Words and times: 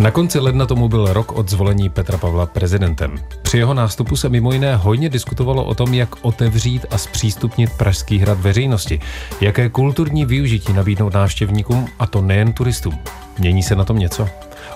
Na 0.00 0.10
konci 0.10 0.38
ledna 0.38 0.66
tomu 0.66 0.88
byl 0.88 1.12
rok 1.12 1.32
od 1.32 1.48
zvolení 1.48 1.88
Petra 1.88 2.18
Pavla 2.18 2.46
prezidentem. 2.46 3.18
Při 3.42 3.58
jeho 3.58 3.74
nástupu 3.74 4.16
se 4.16 4.28
mimo 4.28 4.52
jiné 4.52 4.76
hojně 4.76 5.08
diskutovalo 5.08 5.64
o 5.64 5.74
tom, 5.74 5.94
jak 5.94 6.08
otevřít 6.22 6.86
a 6.90 6.98
zpřístupnit 6.98 7.70
Pražský 7.76 8.18
hrad 8.18 8.40
veřejnosti, 8.40 9.00
jaké 9.40 9.68
kulturní 9.68 10.24
využití 10.24 10.72
nabídnout 10.72 11.14
návštěvníkům, 11.14 11.88
a 11.98 12.06
to 12.06 12.22
nejen 12.22 12.52
turistům. 12.52 12.98
Mění 13.38 13.62
se 13.62 13.76
na 13.76 13.84
tom 13.84 13.98
něco? 13.98 14.28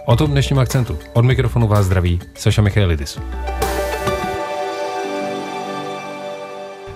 O 0.06 0.16
tom 0.16 0.30
dnešním 0.30 0.58
akcentu. 0.58 0.98
Od 1.12 1.24
mikrofonu 1.24 1.68
vás 1.68 1.86
zdraví 1.86 2.20
Saša 2.34 2.62
Michailidis. 2.62 3.18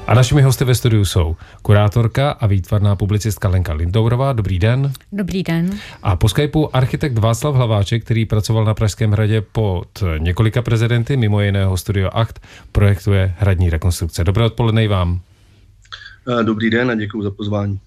A 0.08 0.14
našimi 0.14 0.42
hosty 0.42 0.64
ve 0.64 0.74
studiu 0.74 1.04
jsou 1.04 1.36
kurátorka 1.62 2.30
a 2.30 2.46
výtvarná 2.46 2.96
publicistka 2.96 3.48
Lenka 3.48 3.72
Lindourová. 3.72 4.32
Dobrý 4.32 4.58
den. 4.58 4.92
Dobrý 5.12 5.42
den. 5.42 5.78
A 6.02 6.16
po 6.16 6.28
Skypeu 6.28 6.68
architekt 6.72 7.18
Václav 7.18 7.54
Hlaváček, 7.54 8.04
který 8.04 8.24
pracoval 8.24 8.64
na 8.64 8.74
Pražském 8.74 9.10
hradě 9.10 9.40
pod 9.40 10.02
několika 10.18 10.62
prezidenty, 10.62 11.16
mimo 11.16 11.40
jiného 11.40 11.76
Studio 11.76 12.10
Act, 12.12 12.40
projektuje 12.72 13.34
hradní 13.38 13.70
rekonstrukce. 13.70 14.24
Dobré 14.24 14.44
odpoledne 14.44 14.84
i 14.84 14.88
vám. 14.88 15.20
Dobrý 16.42 16.70
den 16.70 16.90
a 16.90 16.94
děkuji 16.94 17.22
za 17.22 17.30
pozvání. 17.30 17.80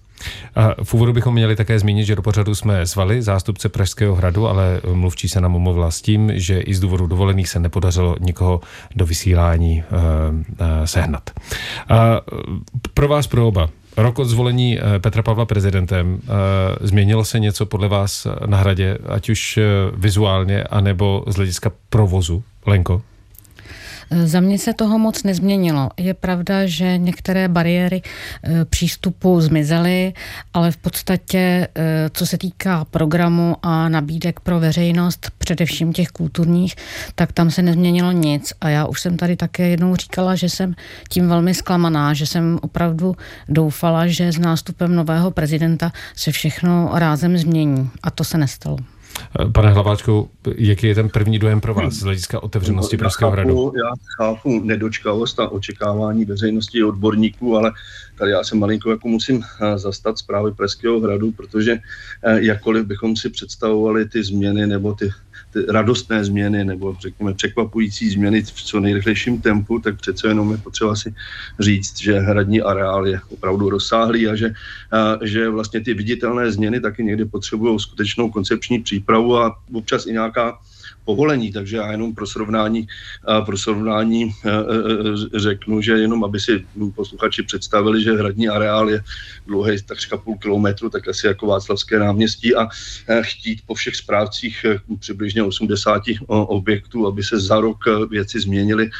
V 0.82 0.94
úvodu 0.94 1.12
bychom 1.12 1.34
měli 1.34 1.56
také 1.56 1.78
zmínit, 1.78 2.04
že 2.04 2.16
do 2.16 2.22
pořadu 2.22 2.54
jsme 2.54 2.86
zvali 2.86 3.22
zástupce 3.22 3.68
Pražského 3.68 4.14
hradu, 4.14 4.48
ale 4.48 4.80
mluvčí 4.92 5.28
se 5.28 5.40
nám 5.40 5.56
omluvila 5.56 5.90
s 5.90 6.02
tím, 6.02 6.32
že 6.34 6.60
i 6.60 6.74
z 6.74 6.80
důvodu 6.80 7.06
dovolených 7.06 7.48
se 7.48 7.60
nepodařilo 7.60 8.16
nikoho 8.20 8.60
do 8.96 9.06
vysílání 9.06 9.84
uh, 9.92 10.34
uh, 10.34 10.66
sehnat. 10.84 11.30
Uh, 11.90 11.96
pro 12.94 13.08
vás, 13.08 13.26
pro 13.26 13.48
oba, 13.48 13.68
rok 13.96 14.18
od 14.18 14.24
zvolení 14.24 14.78
Petra 14.98 15.22
Pavla 15.22 15.44
prezidentem. 15.44 16.20
Změnilo 16.80 17.24
se 17.24 17.38
něco 17.38 17.66
podle 17.66 17.88
vás 17.88 18.26
na 18.46 18.58
hradě, 18.58 18.98
ať 19.08 19.30
už 19.30 19.58
vizuálně, 19.94 20.62
anebo 20.62 21.24
z 21.26 21.36
hlediska 21.36 21.72
provozu? 21.90 22.42
Lenko? 22.66 23.02
Za 24.24 24.40
mě 24.40 24.58
se 24.58 24.72
toho 24.72 24.98
moc 24.98 25.22
nezměnilo. 25.22 25.90
Je 25.96 26.14
pravda, 26.14 26.66
že 26.66 26.98
některé 26.98 27.48
bariéry 27.48 28.02
e, 28.44 28.64
přístupu 28.64 29.40
zmizely, 29.40 30.12
ale 30.54 30.70
v 30.70 30.76
podstatě, 30.76 31.38
e, 31.38 31.68
co 32.12 32.26
se 32.26 32.38
týká 32.38 32.84
programu 32.84 33.56
a 33.62 33.88
nabídek 33.88 34.40
pro 34.40 34.60
veřejnost, 34.60 35.30
především 35.38 35.92
těch 35.92 36.08
kulturních, 36.08 36.74
tak 37.14 37.32
tam 37.32 37.50
se 37.50 37.62
nezměnilo 37.62 38.12
nic. 38.12 38.52
A 38.60 38.68
já 38.68 38.86
už 38.86 39.00
jsem 39.00 39.16
tady 39.16 39.36
také 39.36 39.68
jednou 39.68 39.96
říkala, 39.96 40.34
že 40.34 40.48
jsem 40.48 40.74
tím 41.08 41.28
velmi 41.28 41.54
zklamaná, 41.54 42.14
že 42.14 42.26
jsem 42.26 42.58
opravdu 42.62 43.16
doufala, 43.48 44.06
že 44.06 44.32
s 44.32 44.38
nástupem 44.38 44.94
nového 44.94 45.30
prezidenta 45.30 45.92
se 46.16 46.32
všechno 46.32 46.90
rázem 46.92 47.38
změní. 47.38 47.90
A 48.02 48.10
to 48.10 48.24
se 48.24 48.38
nestalo. 48.38 48.76
Pane 49.52 49.70
Hlaváčku, 49.70 50.30
jaký 50.56 50.86
je 50.86 50.94
ten 50.94 51.08
první 51.08 51.38
dojem 51.38 51.60
pro 51.60 51.74
vás 51.74 51.94
z 51.94 52.02
hlediska 52.02 52.42
otevřenosti 52.42 52.96
no, 52.96 52.98
Pražského 52.98 53.30
hradu? 53.30 53.72
Já 53.76 53.94
chápu 54.16 54.64
nedočkavost 54.64 55.40
a 55.40 55.48
očekávání 55.48 56.24
veřejnosti 56.24 56.84
odborníků, 56.84 57.56
ale 57.56 57.72
tady 58.18 58.30
já 58.30 58.44
se 58.44 58.56
malinko 58.56 58.90
jako 58.90 59.08
musím 59.08 59.42
eh, 59.42 59.78
zastat 59.78 60.18
zprávy 60.18 60.52
Pražského 60.52 61.00
hradu, 61.00 61.32
protože 61.32 61.72
eh, 61.72 62.38
jakkoliv 62.42 62.86
bychom 62.86 63.16
si 63.16 63.30
představovali 63.30 64.08
ty 64.08 64.24
změny 64.24 64.66
nebo 64.66 64.94
ty 64.94 65.10
radostné 65.68 66.24
změny 66.24 66.64
nebo 66.64 66.96
řekněme 67.00 67.34
překvapující 67.34 68.10
změny 68.10 68.42
v 68.42 68.52
co 68.52 68.80
nejrychlejším 68.80 69.40
tempu, 69.40 69.78
tak 69.78 70.00
přece 70.00 70.28
jenom 70.28 70.52
je 70.52 70.58
potřeba 70.58 70.96
si 70.96 71.14
říct, 71.60 72.00
že 72.00 72.18
hradní 72.18 72.62
areál 72.62 73.06
je 73.06 73.20
opravdu 73.28 73.70
rozsáhlý 73.70 74.28
a 74.28 74.36
že, 74.36 74.52
a, 74.90 75.18
že 75.22 75.48
vlastně 75.48 75.80
ty 75.80 75.94
viditelné 75.94 76.52
změny 76.52 76.80
taky 76.80 77.04
někdy 77.04 77.24
potřebují 77.24 77.80
skutečnou 77.80 78.30
koncepční 78.30 78.78
přípravu 78.82 79.38
a 79.38 79.56
občas 79.72 80.06
i 80.06 80.12
nějaká 80.12 80.58
povolení, 81.04 81.52
takže 81.52 81.76
já 81.76 81.92
jenom 81.92 82.14
pro 82.14 82.26
srovnání, 82.26 82.86
pro 83.46 83.58
srovnání 83.58 84.22
e, 84.24 84.50
e, 84.50 84.52
e, 85.36 85.40
řeknu, 85.40 85.80
že 85.80 85.92
jenom 85.92 86.24
aby 86.24 86.40
si 86.40 86.64
posluchači 86.94 87.42
představili, 87.42 88.02
že 88.02 88.12
hradní 88.12 88.48
areál 88.48 88.90
je 88.90 89.02
dlouhý 89.46 89.82
takřka 89.82 90.16
půl 90.16 90.36
kilometru, 90.38 90.90
tak 90.90 91.08
asi 91.08 91.26
jako 91.26 91.46
Václavské 91.46 91.98
náměstí 91.98 92.54
a 92.54 92.68
chtít 93.22 93.60
po 93.66 93.74
všech 93.74 93.96
správcích 93.96 94.66
přibližně 94.98 95.42
80 95.42 96.02
objektů, 96.26 97.06
aby 97.06 97.22
se 97.22 97.40
za 97.40 97.60
rok 97.60 97.78
věci 98.10 98.40
změnily, 98.40 98.90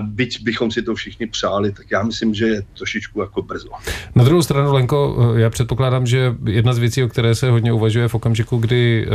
byť 0.00 0.42
bychom 0.42 0.70
si 0.70 0.82
to 0.82 0.94
všichni 0.94 1.26
přáli, 1.26 1.72
tak 1.72 1.90
já 1.90 2.02
myslím, 2.02 2.34
že 2.34 2.46
je 2.46 2.62
trošičku 2.76 3.20
jako 3.20 3.42
brzo. 3.42 3.68
Na 4.14 4.24
druhou 4.24 4.42
stranu, 4.42 4.72
Lenko, 4.72 5.32
já 5.36 5.50
předpokládám, 5.50 6.06
že 6.06 6.34
jedna 6.46 6.72
z 6.72 6.78
věcí, 6.78 7.02
o 7.02 7.08
které 7.08 7.34
se 7.34 7.50
hodně 7.50 7.72
uvažuje 7.72 8.08
v 8.08 8.14
okamžiku, 8.14 8.56
kdy 8.56 9.08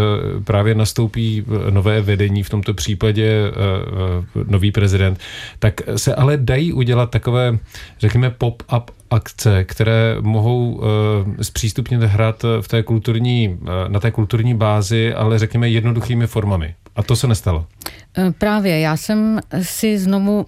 právě 0.43 0.75
nastoupí 0.75 1.45
nové 1.69 2.01
vedení, 2.01 2.20
vedení, 2.21 2.43
v 2.43 2.49
tomto 2.49 2.73
případě 2.73 3.25
eh, 3.25 3.51
eh, 4.39 4.43
nový 4.47 4.71
prezident, 4.71 5.19
tak 5.59 5.81
se 5.95 6.15
ale 6.15 6.37
dají 6.37 6.73
udělat 6.73 7.09
takové, 7.09 7.57
řekněme, 7.99 8.29
pop-up 8.29 8.83
akce, 9.11 9.63
které 9.63 10.15
mohou 10.21 10.71
uh, 10.71 10.83
zpřístupnit 11.41 12.01
hrad 12.01 12.45
v 12.61 12.67
té 12.67 12.83
kulturní, 12.83 13.59
na 13.87 13.99
té 13.99 14.11
kulturní 14.11 14.55
bázi, 14.55 15.13
ale 15.13 15.39
řekněme 15.39 15.69
jednoduchými 15.69 16.27
formami. 16.27 16.75
A 16.95 17.03
to 17.03 17.15
se 17.15 17.27
nestalo. 17.27 17.65
Právě, 18.37 18.79
já 18.79 18.97
jsem 18.97 19.39
si 19.61 19.99
znovu 19.99 20.45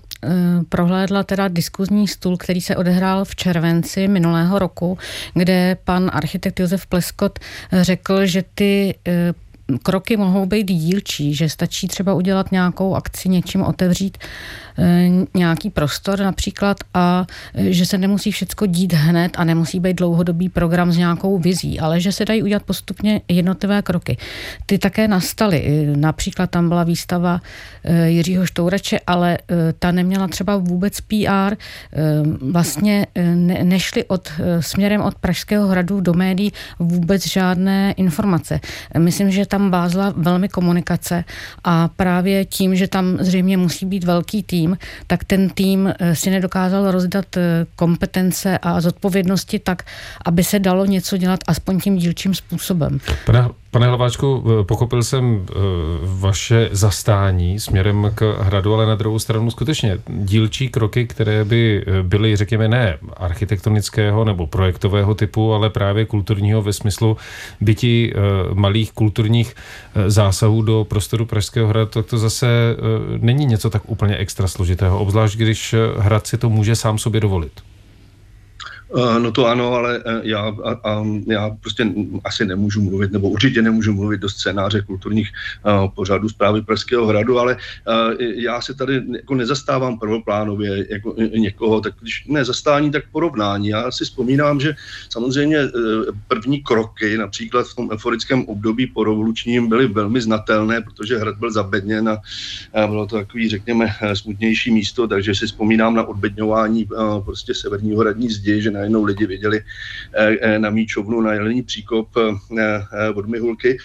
prohlédla 0.69 1.23
teda 1.23 1.47
diskuzní 1.47 2.07
stůl, 2.07 2.38
který 2.38 2.62
se 2.62 2.75
odehrál 2.75 3.25
v 3.25 3.35
červenci 3.35 4.07
minulého 4.07 4.59
roku, 4.59 4.97
kde 5.33 5.78
pan 5.83 6.12
architekt 6.13 6.59
Josef 6.59 6.88
Pleskot 6.88 7.39
řekl, 7.81 8.25
že 8.25 8.44
ty 8.56 8.95
kroky 9.84 10.18
mohou 10.18 10.46
být 10.46 10.68
dílčí, 10.68 11.35
že 11.35 11.50
stačí 11.50 11.88
třeba 11.88 12.13
udělat 12.13 12.51
nějakou 12.51 12.96
akci, 12.96 13.29
něčím 13.29 13.62
otevřít 13.62 14.18
Eh, 14.78 15.09
nějaký 15.34 15.69
prostor 15.69 16.19
například 16.19 16.78
a 16.94 17.25
eh, 17.53 17.74
že 17.74 17.85
se 17.85 17.97
nemusí 17.97 18.31
všechno 18.31 18.68
dít 18.68 18.94
hned 18.94 19.31
a 19.38 19.44
nemusí 19.44 19.79
být 19.79 19.97
dlouhodobý 19.97 20.50
program 20.50 20.91
s 20.91 20.97
nějakou 20.97 21.40
vizí, 21.40 21.79
ale 21.79 22.00
že 22.00 22.12
se 22.12 22.25
dají 22.25 22.44
udělat 22.44 22.63
postupně 22.63 23.22
jednotlivé 23.28 23.81
kroky. 23.81 24.18
Ty 24.66 24.78
také 24.78 25.07
nastaly. 25.07 25.88
Například 25.95 26.50
tam 26.50 26.69
byla 26.69 26.84
výstava 26.84 27.41
eh, 27.84 28.09
Jiřího 28.09 28.45
Štourače, 28.45 29.00
ale 29.07 29.38
ta 29.80 29.91
neměla 29.91 30.28
třeba 30.28 30.57
vůbec 30.57 31.01
PR. 31.01 31.56
Vlastně 32.51 33.07
nešly 33.63 34.06
od, 34.06 34.31
směrem 34.59 35.01
od 35.01 35.16
Pražského 35.16 35.68
hradu 35.68 36.01
do 36.01 36.13
médií 36.13 36.53
vůbec 36.80 37.28
žádné 37.28 37.94
informace. 37.97 38.59
Myslím, 38.97 39.31
že 39.31 39.45
tam 39.53 39.69
bázla 39.71 40.13
velmi 40.17 40.49
komunikace 40.49 41.23
a 41.63 41.87
právě 41.87 42.45
tím, 42.45 42.75
že 42.75 42.87
tam 42.87 43.17
zřejmě 43.21 43.57
musí 43.57 43.85
být 43.85 44.03
velký 44.03 44.43
tým, 44.43 44.63
tým, 44.63 44.77
tak 45.07 45.23
ten 45.23 45.49
tým 45.49 45.93
eh, 45.99 46.15
si 46.15 46.29
nedokázal 46.29 46.91
rozdat 46.91 47.37
eh, 47.37 47.65
kompetence 47.75 48.57
a 48.57 48.81
zodpovědnosti 48.81 49.59
tak, 49.59 49.83
aby 50.25 50.43
se 50.43 50.59
dalo 50.59 50.85
něco 50.85 51.17
dělat 51.17 51.39
aspoň 51.47 51.79
tím 51.79 51.97
dílčím 51.97 52.33
způsobem. 52.33 52.99
Pane, 53.25 53.49
pane 53.73 53.88
Hlaváčku, 53.88 54.44
eh, 54.45 54.63
pochopil 54.63 55.03
jsem 55.03 55.45
vaše 56.03 56.69
zastání 56.72 57.59
směrem 57.59 58.11
k 58.16 58.35
hradu, 58.39 58.73
ale 58.73 58.85
na 58.85 58.95
druhou 58.95 59.19
stranu 59.19 59.51
skutečně 59.51 59.97
dílčí 60.07 60.69
kroky, 60.69 61.07
které 61.07 61.45
by 61.45 61.85
byly, 62.01 62.35
řekněme, 62.35 62.67
ne 62.67 62.97
architektonického 63.17 64.25
nebo 64.25 64.47
projektového 64.47 65.16
typu, 65.16 65.53
ale 65.53 65.69
právě 65.69 66.06
kulturního 66.06 66.62
ve 66.62 66.73
smyslu 66.73 67.17
byti 67.62 68.13
malých 68.53 68.91
kulturních 68.91 69.56
zásahů 70.07 70.62
do 70.62 70.86
prostoru 70.89 71.25
Pražského 71.25 71.68
hradu, 71.68 71.89
tak 71.89 72.06
to 72.06 72.18
zase 72.18 72.47
není 73.18 73.45
něco 73.45 73.69
tak 73.69 73.81
úplně 73.86 74.18
extra 74.18 74.47
složitého, 74.47 75.00
obzvlášť 75.00 75.38
když 75.38 75.75
hrad 75.97 76.27
si 76.27 76.38
to 76.38 76.50
může 76.50 76.75
sám 76.75 76.97
sobě 76.97 77.21
dovolit. 77.21 77.72
Eh, 78.98 79.19
no 79.19 79.31
to 79.31 79.48
ano, 79.48 79.74
ale 79.74 80.04
eh, 80.06 80.22
já, 80.24 80.40
a, 80.63 80.72
a, 80.84 81.04
já 81.28 81.50
prostě 81.50 81.88
asi 82.24 82.45
nemůžu 82.45 82.81
mluvit, 82.81 83.12
nebo 83.12 83.30
určitě 83.30 83.62
nemůžu 83.62 83.94
mluvit 83.94 84.22
do 84.22 84.30
scénáře 84.30 84.81
kulturních 84.81 85.30
uh, 85.66 85.90
pořadů 85.95 86.30
zprávy 86.30 86.62
Pražského 86.62 87.07
hradu, 87.07 87.40
ale 87.40 87.56
uh, 87.56 88.13
já 88.19 88.62
se 88.62 88.74
tady 88.74 89.01
jako 89.16 89.36
nezastávám 89.36 90.00
prvoplánově 90.00 90.86
jako 90.90 91.16
někoho, 91.38 91.81
tak 91.81 91.94
když 92.01 92.25
ne 92.28 92.45
zastání, 92.45 92.92
tak 92.92 93.04
porovnání. 93.12 93.68
Já 93.68 93.92
si 93.92 94.04
vzpomínám, 94.06 94.60
že 94.60 94.75
samozřejmě 95.10 95.57
první 96.28 96.63
kroky, 96.63 97.18
například 97.18 97.68
v 97.68 97.75
tom 97.75 97.90
euforickém 97.92 98.45
období 98.45 98.88
po 98.88 99.04
revolučním, 99.04 99.69
byly 99.69 99.88
velmi 99.88 100.22
znatelné, 100.22 100.81
protože 100.81 101.18
hrad 101.18 101.38
byl 101.38 101.51
zabedněn 101.51 102.10
a 102.10 102.18
uh, 102.84 102.90
bylo 102.90 103.06
to 103.07 103.16
takový, 103.16 103.50
řekněme, 103.50 103.88
smutnější 104.13 104.72
místo, 104.72 105.07
takže 105.07 105.36
si 105.36 105.45
vzpomínám 105.45 105.95
na 105.95 106.04
odbedňování 106.04 106.88
prostě 107.25 107.54
severního 107.54 108.01
hradní 108.01 108.30
zdi, 108.30 108.62
že 108.62 108.72
na 108.72 108.82
najednou 108.83 109.03
lidi 109.03 109.25
viděli 109.25 109.63
eh, 110.13 110.38
eh, 110.41 110.59
na 110.59 110.69
míčovnu, 110.69 111.21
na 111.21 111.33
jelení 111.33 111.63
příkop 111.63 112.09
eh, 112.18 112.33
od 113.15 113.27
Mihulky, 113.27 113.77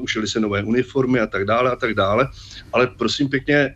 ušili 0.00 0.28
se 0.28 0.40
nové 0.40 0.62
uniformy 0.62 1.20
a 1.20 1.26
tak 1.26 1.44
dále 1.44 1.70
a 1.70 1.76
tak 1.76 1.94
dále. 1.94 2.28
Ale 2.72 2.86
prosím 2.86 3.28
pěkně, 3.28 3.74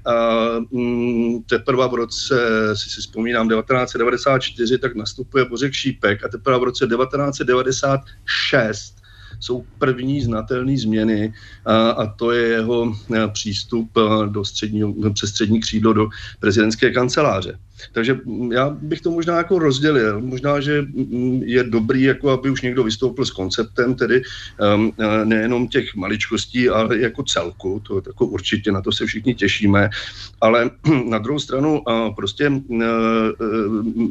mm, 0.70 1.42
teprve 1.42 1.88
v 1.88 1.94
roce, 1.94 2.34
si 2.74 2.90
si 2.90 3.00
vzpomínám, 3.00 3.48
1994, 3.48 4.78
tak 4.78 4.94
nastupuje 4.94 5.44
Bořek 5.44 5.72
Šípek 5.72 6.24
a 6.24 6.28
teprve 6.28 6.58
v 6.58 6.62
roce 6.62 6.86
1996 6.86 9.00
jsou 9.40 9.64
první 9.78 10.20
znatelné 10.20 10.78
změny 10.78 11.34
a, 11.64 11.90
a 11.90 12.06
to 12.06 12.32
je 12.32 12.48
jeho 12.48 12.94
přístup 13.32 13.90
do 14.28 14.44
středního, 14.44 14.94
přes 15.12 15.30
střední 15.30 15.60
křídlo 15.60 15.92
do 15.92 16.08
prezidentské 16.40 16.90
kanceláře. 16.90 17.58
Takže 17.92 18.18
já 18.52 18.70
bych 18.70 19.00
to 19.00 19.10
možná 19.10 19.36
jako 19.36 19.58
rozdělil. 19.58 20.20
Možná, 20.20 20.60
že 20.60 20.84
je 21.44 21.64
dobrý, 21.64 22.02
jako 22.02 22.30
aby 22.30 22.50
už 22.50 22.62
někdo 22.62 22.84
vystoupil 22.84 23.24
s 23.24 23.30
konceptem, 23.30 23.94
tedy 23.94 24.22
um, 24.74 24.92
nejenom 25.24 25.68
těch 25.68 25.94
maličkostí, 25.94 26.68
ale 26.68 26.98
jako 26.98 27.22
celku. 27.22 27.82
To 27.86 28.02
jako 28.06 28.26
určitě 28.26 28.72
na 28.72 28.82
to 28.82 28.92
se 28.92 29.06
všichni 29.06 29.34
těšíme. 29.34 29.90
Ale 30.40 30.70
na 31.08 31.18
druhou 31.18 31.38
stranu 31.38 31.80
uh, 31.80 32.14
prostě 32.14 32.48
uh, 32.48 32.86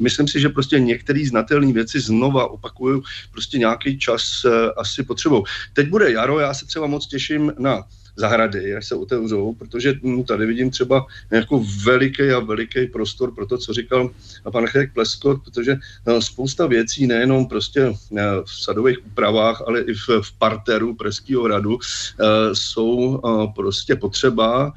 myslím 0.01 0.27
si, 0.27 0.39
že 0.39 0.49
prostě 0.49 0.79
některé 0.79 1.25
znatelné 1.25 1.73
věci 1.73 1.99
znova 1.99 2.47
opakuju, 2.47 3.03
prostě 3.31 3.57
nějaký 3.57 3.99
čas 3.99 4.45
uh, 4.45 4.51
asi 4.77 5.03
potřebou. 5.03 5.43
Teď 5.73 5.89
bude 5.89 6.11
jaro, 6.11 6.39
já 6.39 6.53
se 6.53 6.65
třeba 6.65 6.87
moc 6.87 7.07
těším 7.07 7.53
na 7.59 7.83
zahrady, 8.19 8.75
až 8.75 8.87
se 8.87 8.95
otevřou, 8.95 9.53
protože 9.53 9.93
hm, 10.03 10.23
tady 10.23 10.45
vidím 10.45 10.69
třeba 10.69 11.05
jako 11.31 11.65
veliký 11.85 12.31
a 12.31 12.39
veliký 12.39 12.87
prostor 12.87 13.35
pro 13.35 13.45
to, 13.45 13.57
co 13.57 13.73
říkal 13.73 14.11
pan 14.51 14.67
Chek 14.67 14.93
Pleskot, 14.93 15.43
protože 15.43 15.77
no, 16.07 16.21
spousta 16.21 16.67
věcí, 16.67 17.07
nejenom 17.07 17.47
prostě 17.47 17.81
eh, 18.17 18.21
v 18.45 18.63
sadových 18.63 19.05
úpravách, 19.05 19.63
ale 19.67 19.81
i 19.81 19.93
v, 19.93 20.07
v 20.21 20.31
parteru 20.37 20.95
Pražského 20.95 21.43
hradu 21.43 21.79
eh, 21.79 22.55
jsou 22.55 23.21
prostě 23.55 23.95
potřeba, 23.95 24.73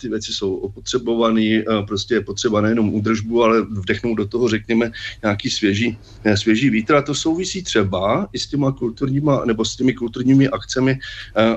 ty 0.00 0.08
věci 0.08 0.32
jsou 0.32 0.54
opotřebované, 0.54 1.64
prostě 1.86 2.14
je 2.14 2.20
potřeba 2.20 2.60
nejenom 2.60 2.94
údržbu, 2.94 3.44
ale 3.44 3.62
vdechnout 3.62 4.14
do 4.14 4.26
toho, 4.26 4.48
řekněme, 4.48 4.90
nějaký 5.22 5.50
svěží, 5.50 5.98
svěží 6.34 6.70
vítr. 6.70 6.94
A 6.94 7.02
to 7.02 7.14
souvisí 7.14 7.62
třeba 7.62 8.28
i 8.32 8.38
s 8.38 8.46
těma 8.46 8.72
kulturníma, 8.72 9.44
nebo 9.44 9.64
s 9.64 9.76
těmi 9.76 9.94
kulturními 9.94 10.48
akcemi, 10.48 10.98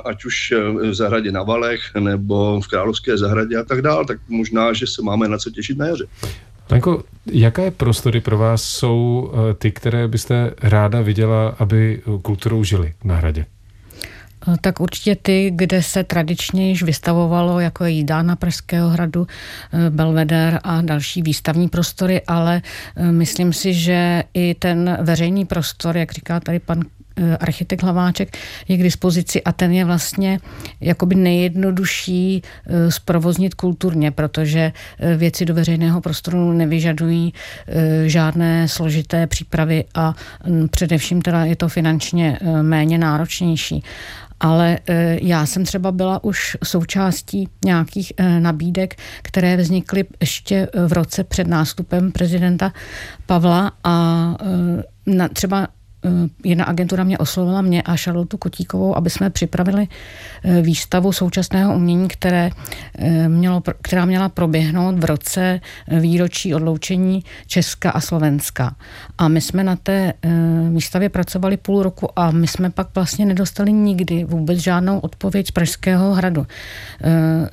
ať 0.06 0.26
už 0.26 0.54
v 0.90 0.94
zahradě 0.94 1.32
na 1.32 1.44
Valech 1.44 1.82
nebo 2.00 2.62
v 2.62 2.68
Královské 2.68 3.18
zahradě 3.18 3.58
a 3.58 3.64
tak 3.64 3.82
dále, 3.82 4.06
tak 4.06 4.18
možná, 4.30 4.74
že 4.74 4.88
se 4.88 5.02
máme 5.02 5.28
na 5.28 5.38
co 5.38 5.50
těšit 5.50 5.78
na 5.78 5.88
jaře. 5.88 6.06
Tanko, 6.68 7.04
jaké 7.32 7.72
prostory 7.72 8.22
pro 8.22 8.38
vás 8.38 8.64
jsou 8.64 9.32
eh, 9.34 9.54
ty, 9.54 9.72
které 9.72 10.08
byste 10.08 10.54
ráda 10.62 11.02
viděla, 11.02 11.56
aby 11.60 12.02
kulturou 12.22 12.64
žili 12.64 12.94
na 13.04 13.16
hradě? 13.16 13.46
Eh, 14.48 14.56
tak 14.62 14.80
určitě 14.80 15.16
ty, 15.16 15.52
kde 15.56 15.84
se 15.84 16.04
tradičně 16.04 16.70
již 16.70 16.84
vystavovalo, 16.84 17.60
jako 17.60 17.84
je 17.86 17.92
jídána 17.92 18.36
Pražského 18.36 18.90
hradu, 18.90 19.28
eh, 19.74 19.90
Belveder 19.90 20.60
a 20.64 20.82
další 20.82 21.22
výstavní 21.22 21.70
prostory, 21.70 22.22
ale 22.28 22.62
myslím 23.12 23.54
si, 23.54 23.74
že 23.74 24.24
i 24.34 24.56
ten 24.60 24.98
veřejný 25.02 25.46
prostor, 25.46 25.98
jak 25.98 26.12
říká 26.12 26.40
tady 26.40 26.60
pan 26.60 26.82
Eh, 26.82 26.99
architekt 27.40 27.84
Hlaváček 27.84 28.38
je 28.68 28.78
k 28.78 28.84
dispozici 28.84 29.44
a 29.44 29.52
ten 29.52 29.72
je 29.72 29.86
vlastně 29.86 30.40
jakoby 30.82 31.16
nejjednodušší 31.16 32.42
eh, 32.42 32.92
zprovoznit 32.92 33.54
kulturně, 33.54 34.12
protože 34.12 34.72
eh, 35.00 35.16
věci 35.16 35.46
do 35.46 35.54
veřejného 35.54 36.02
prostoru 36.02 36.54
nevyžadují 36.54 37.34
žádné 38.06 38.68
složité 38.68 39.28
přípravy 39.28 39.84
a 39.96 40.16
mm, 40.46 40.68
především 40.68 41.22
teda 41.22 41.46
je 41.46 41.56
to 41.56 41.70
finančně 41.70 42.40
méně 42.62 42.98
náročnější. 42.98 43.84
Ale 44.40 44.80
já 45.22 45.46
jsem 45.46 45.66
třeba 45.66 45.92
byla 45.92 46.24
už 46.24 46.58
součástí 46.64 47.50
nějakých 47.66 48.14
nabídek, 48.40 48.96
které 49.22 49.58
vznikly 49.58 50.06
ještě 50.22 50.68
v 50.88 50.94
roce 50.94 51.24
před 51.24 51.48
nástupem 51.48 52.12
prezidenta 52.12 52.74
Pavla 53.26 53.72
a 53.84 54.36
třeba 55.34 55.68
Eh, 55.68 55.79
jedna 56.44 56.66
agentura 56.66 57.04
mě 57.04 57.18
oslovila 57.18 57.62
mě 57.62 57.82
a 57.82 57.96
Charlotu 57.96 58.38
Kotíkovou, 58.38 58.98
aby 58.98 59.10
jsme 59.10 59.30
připravili 59.30 59.88
eh, 60.44 60.62
výstavu 60.62 61.12
současného 61.12 61.76
umění, 61.76 62.08
které 62.08 62.50
eh, 62.98 63.30
mělo, 63.30 63.62
která 63.82 64.06
měla 64.06 64.30
proběhnout 64.30 65.00
v 65.00 65.06
roce 65.06 65.60
výročí 65.88 66.56
odloučení 66.56 67.24
Česka 67.48 67.92
a 67.92 68.02
Slovenska. 68.02 68.76
A 69.18 69.28
my 69.28 69.42
jsme 69.42 69.64
na 69.64 69.76
té 69.76 70.14
výstavě 70.74 71.10
pracovali 71.10 71.58
půl 71.58 71.84
roku 71.84 72.20
a 72.20 72.32
my 72.32 72.48
jsme 72.48 72.70
pak 72.70 72.88
vlastně 72.96 73.26
nedostali 73.26 73.72
nikdy 73.72 74.24
vůbec 74.24 74.60
žádnou 74.60 75.00
odpověď 75.00 75.48
z 75.48 75.52
Pražského 75.52 76.14
hradu. 76.14 76.48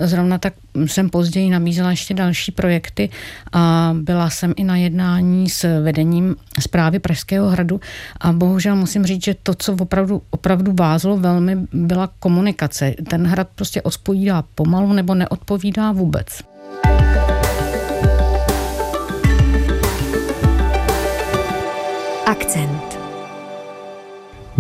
Zrovna 0.00 0.38
tak 0.38 0.52
jsem 0.84 1.11
později 1.11 1.50
nabízela 1.50 1.90
ještě 1.90 2.14
další 2.14 2.52
projekty 2.52 3.08
a 3.52 3.94
byla 4.00 4.31
jsem 4.31 4.55
i 4.56 4.64
na 4.64 4.76
jednání 4.76 5.50
s 5.50 5.82
vedením 5.82 6.37
zprávy 6.61 6.99
Pražského 6.99 7.49
hradu 7.49 7.81
a 8.20 8.32
bohužel 8.32 8.76
musím 8.76 9.06
říct, 9.06 9.25
že 9.25 9.37
to, 9.43 9.55
co 9.55 9.73
opravdu, 9.73 10.23
opravdu 10.31 10.73
vázlo 10.73 11.17
velmi, 11.17 11.56
byla 11.73 12.11
komunikace. 12.19 12.94
Ten 13.11 13.26
hrad 13.26 13.49
prostě 13.55 13.82
odpovídá 13.82 14.44
pomalu 14.55 14.93
nebo 14.93 15.14
neodpovídá 15.14 15.93
vůbec. 15.93 16.43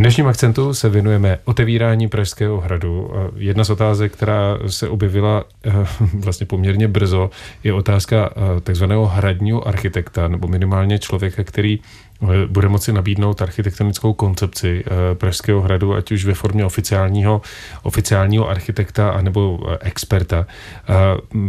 Dnešním 0.06 0.26
akcentu 0.26 0.74
se 0.74 0.88
věnujeme 0.88 1.38
otevírání 1.44 2.08
Pražského 2.08 2.60
hradu. 2.60 3.10
Jedna 3.36 3.64
z 3.64 3.70
otázek, 3.70 4.12
která 4.12 4.58
se 4.66 4.88
objevila 4.88 5.44
eh, 5.66 5.72
vlastně 6.14 6.46
poměrně 6.46 6.88
brzo, 6.88 7.30
je 7.64 7.72
otázka 7.72 8.30
eh, 8.30 8.60
takzvaného 8.60 9.06
hradního 9.06 9.68
architekta, 9.68 10.28
nebo 10.28 10.48
minimálně 10.48 10.98
člověka, 10.98 11.44
který 11.44 11.78
eh, 12.22 12.26
bude 12.46 12.68
moci 12.68 12.92
nabídnout 12.92 13.42
architektonickou 13.42 14.12
koncepci 14.12 14.84
Pražského 15.14 15.60
hradu, 15.60 15.94
ať 15.94 16.12
už 16.12 16.24
ve 16.24 16.34
formě 16.34 16.64
oficiálního, 16.64 17.42
oficiálního 17.82 18.48
architekta 18.48 19.10
anebo 19.10 19.58
experta. 19.80 20.46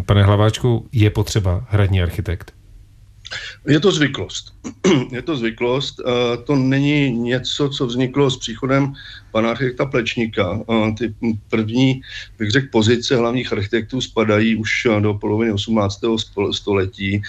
Pane 0.05 0.23
Hlaváčku, 0.23 0.87
je 0.91 1.09
potřeba 1.09 1.65
hradní 1.69 2.01
architekt? 2.01 2.56
Je 3.67 3.79
to 3.79 3.91
zvyklost. 3.91 4.53
Je 5.11 5.21
to 5.21 5.35
zvyklost. 5.35 6.01
To 6.43 6.55
není 6.55 7.11
něco, 7.11 7.69
co 7.69 7.85
vzniklo 7.85 8.29
s 8.29 8.37
příchodem 8.37 8.93
pana 9.37 9.49
architekta 9.49 9.85
Plečníka. 9.85 10.59
Ty 10.97 11.13
první, 11.49 12.01
bych 12.39 12.51
řekl, 12.51 12.67
pozice 12.71 13.15
hlavních 13.15 13.53
architektů 13.53 14.01
spadají 14.01 14.55
už 14.55 14.87
do 14.99 15.13
poloviny 15.13 15.51
18. 15.51 15.99
století. 16.51 17.21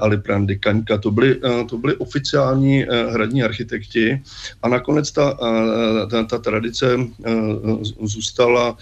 Ali 0.00 0.16
Prandy, 0.16 0.56
Kaňka, 0.58 0.98
to 0.98 1.10
byly, 1.10 1.40
to 1.68 1.78
byly 1.78 1.96
oficiální 1.96 2.84
hradní 3.10 3.42
architekti 3.42 4.22
a 4.62 4.68
nakonec 4.68 5.12
ta, 5.12 5.38
ta, 6.10 6.24
ta 6.24 6.38
tradice 6.38 6.96
zůstala 8.02 8.76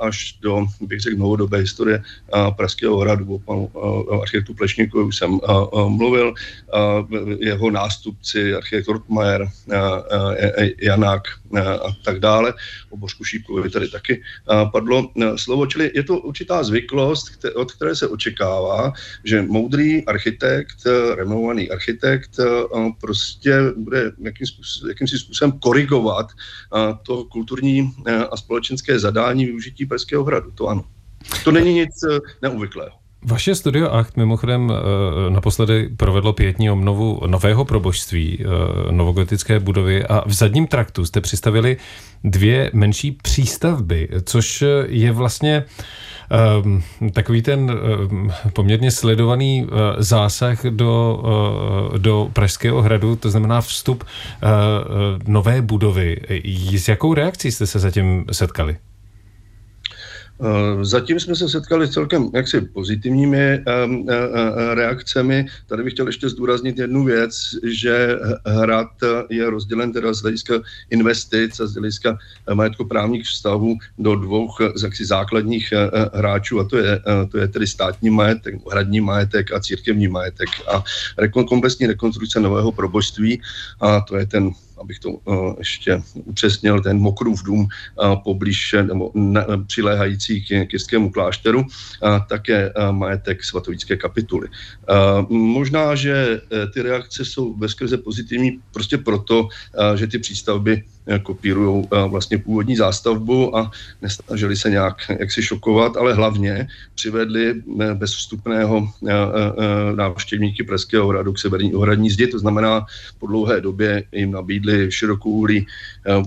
až 0.00 0.38
do, 0.40 0.66
bych 0.80 1.00
řekl, 1.00 1.16
novodobé 1.16 1.58
historie 1.58 2.02
Pražského 2.56 2.98
hradu. 2.98 3.34
O 3.34 3.38
panu 3.38 3.70
architektu 4.22 4.54
Plečníkovi 4.54 5.04
už 5.04 5.16
jsem 5.16 5.40
mluvil. 5.88 6.34
Jeho 7.40 7.70
nástupci, 7.70 8.54
architekt 8.54 8.88
Rotmajer, 8.88 9.48
Janák 10.82 11.22
a 11.60 11.88
tak 12.06 12.20
dále. 12.22 12.54
O 12.90 12.96
Božku 12.96 13.24
Šípkovi 13.24 13.70
tady 13.70 13.88
taky 13.88 14.22
padlo 14.72 15.10
slovo, 15.36 15.66
čili 15.66 15.90
je 15.94 16.02
to 16.02 16.18
určitá 16.18 16.62
zvyklost, 16.62 17.44
od 17.54 17.72
které 17.72 17.96
se 17.96 18.08
očekává, 18.08 18.92
že 19.24 19.42
moudrý 19.42 20.06
architekt, 20.06 20.86
renovovaný 21.14 21.70
architekt 21.70 22.30
prostě 23.00 23.54
bude 23.76 24.12
jakým 24.18 24.46
způsobem, 24.46 24.88
jakýmsi 24.90 25.18
způsobem 25.18 25.58
korigovat 25.58 26.26
to 27.02 27.24
kulturní 27.24 27.92
a 28.30 28.36
společenské 28.36 28.98
zadání 28.98 29.46
využití 29.46 29.86
Pražského 29.86 30.24
hradu. 30.24 30.50
To 30.50 30.68
ano. 30.68 30.84
To 31.44 31.52
není 31.52 31.74
nic 31.74 31.94
neuvyklého. 32.42 33.05
Vaše 33.28 33.54
studio 33.54 33.90
Acht 33.90 34.16
mimochodem 34.16 34.72
eh, 34.72 35.30
naposledy 35.30 35.88
provedlo 35.96 36.32
pětní 36.32 36.70
obnovu 36.70 37.20
nového 37.26 37.64
probožství, 37.64 38.38
eh, 38.40 38.92
novogotické 38.92 39.60
budovy 39.60 40.04
a 40.04 40.28
v 40.28 40.32
zadním 40.32 40.66
traktu 40.66 41.06
jste 41.06 41.20
přistavili 41.20 41.76
dvě 42.24 42.70
menší 42.72 43.12
přístavby, 43.12 44.08
což 44.24 44.64
je 44.86 45.12
vlastně 45.12 45.64
um, 46.64 46.82
takový 47.12 47.42
ten 47.42 47.70
um, 48.10 48.32
poměrně 48.52 48.90
sledovaný 48.90 49.64
uh, 49.64 49.70
zásah 49.98 50.64
do, 50.64 51.22
uh, 51.92 51.98
do 51.98 52.30
Pražského 52.32 52.82
hradu, 52.82 53.16
to 53.16 53.30
znamená 53.30 53.60
vstup 53.60 54.04
uh, 54.04 54.48
nové 55.26 55.62
budovy. 55.62 56.16
S 56.72 56.88
jakou 56.88 57.14
reakcí 57.14 57.52
jste 57.52 57.66
se 57.66 57.78
zatím 57.78 58.24
setkali? 58.32 58.76
Eh, 60.40 60.84
zatím 60.84 61.20
jsme 61.20 61.36
se 61.36 61.48
setkali 61.48 61.88
celkem 61.88 62.30
jaksi 62.34 62.60
pozitivními 62.60 63.38
eh, 63.38 63.62
eh, 64.08 64.74
reakcemi. 64.74 65.46
Tady 65.66 65.82
bych 65.82 65.92
chtěl 65.92 66.06
ještě 66.06 66.28
zdůraznit 66.28 66.78
jednu 66.78 67.04
věc, 67.04 67.36
že 67.64 68.18
hrad 68.46 68.88
je 69.30 69.50
rozdělen 69.50 69.92
teda 69.92 70.14
z 70.14 70.22
hlediska 70.22 70.54
investic 70.90 71.60
a 71.60 71.66
z 71.66 71.74
hlediska 71.74 72.18
majetkoprávních 72.54 73.24
vztahů 73.24 73.76
do 73.98 74.16
dvou 74.16 74.48
jaksi 74.82 75.04
základních 75.04 75.72
hráčů 76.14 76.60
a 76.60 76.64
to 76.64 76.76
je, 76.76 77.00
to 77.30 77.38
je 77.38 77.48
tedy 77.48 77.66
státní 77.66 78.10
majetek, 78.10 78.54
hradní 78.72 79.00
majetek 79.00 79.52
a 79.52 79.60
církevní 79.60 80.08
majetek 80.08 80.48
a 80.68 80.84
rekon, 81.18 81.44
komplexní 81.44 81.86
rekonstrukce 81.86 82.40
nového 82.40 82.72
probožství 82.72 83.42
a 83.80 84.00
to 84.00 84.16
je 84.16 84.26
ten 84.26 84.50
abych 84.78 84.98
to 84.98 85.10
ještě 85.58 86.02
upřesnil, 86.14 86.80
ten 86.80 86.98
Mokrův 86.98 87.42
dům 87.42 87.68
poblíž 88.24 88.74
nebo 88.82 89.12
přiléhající 89.66 90.44
k 90.44 90.66
Kirskému 90.66 91.10
klášteru, 91.10 91.64
také 92.28 92.72
majetek 92.90 93.44
svatovické 93.44 93.96
kapituly. 93.96 94.48
Možná, 95.28 95.94
že 95.94 96.40
ty 96.74 96.82
reakce 96.82 97.24
jsou 97.24 97.54
veskrze 97.54 97.96
pozitivní 97.96 98.60
prostě 98.72 98.98
proto, 98.98 99.48
že 99.94 100.06
ty 100.06 100.18
přístavby 100.18 100.84
kopírují 101.22 101.84
vlastně 102.08 102.38
původní 102.38 102.76
zástavbu 102.76 103.56
a 103.56 103.70
nesnažili 104.02 104.56
se 104.56 104.70
nějak 104.70 104.96
jak 105.20 105.32
si 105.32 105.42
šokovat, 105.42 105.96
ale 105.96 106.14
hlavně 106.14 106.68
přivedli 106.94 107.62
bez 107.94 108.14
vstupného 108.14 108.88
návštěvníky 109.94 110.64
Pražského 110.64 111.08
hradu 111.08 111.32
k 111.32 111.38
severní 111.38 111.74
ohradní 111.74 112.10
zdi, 112.10 112.26
to 112.26 112.38
znamená 112.38 112.86
po 113.18 113.26
dlouhé 113.26 113.60
době 113.60 114.04
jim 114.12 114.30
nabídli 114.30 114.92
širokoulý 114.92 115.66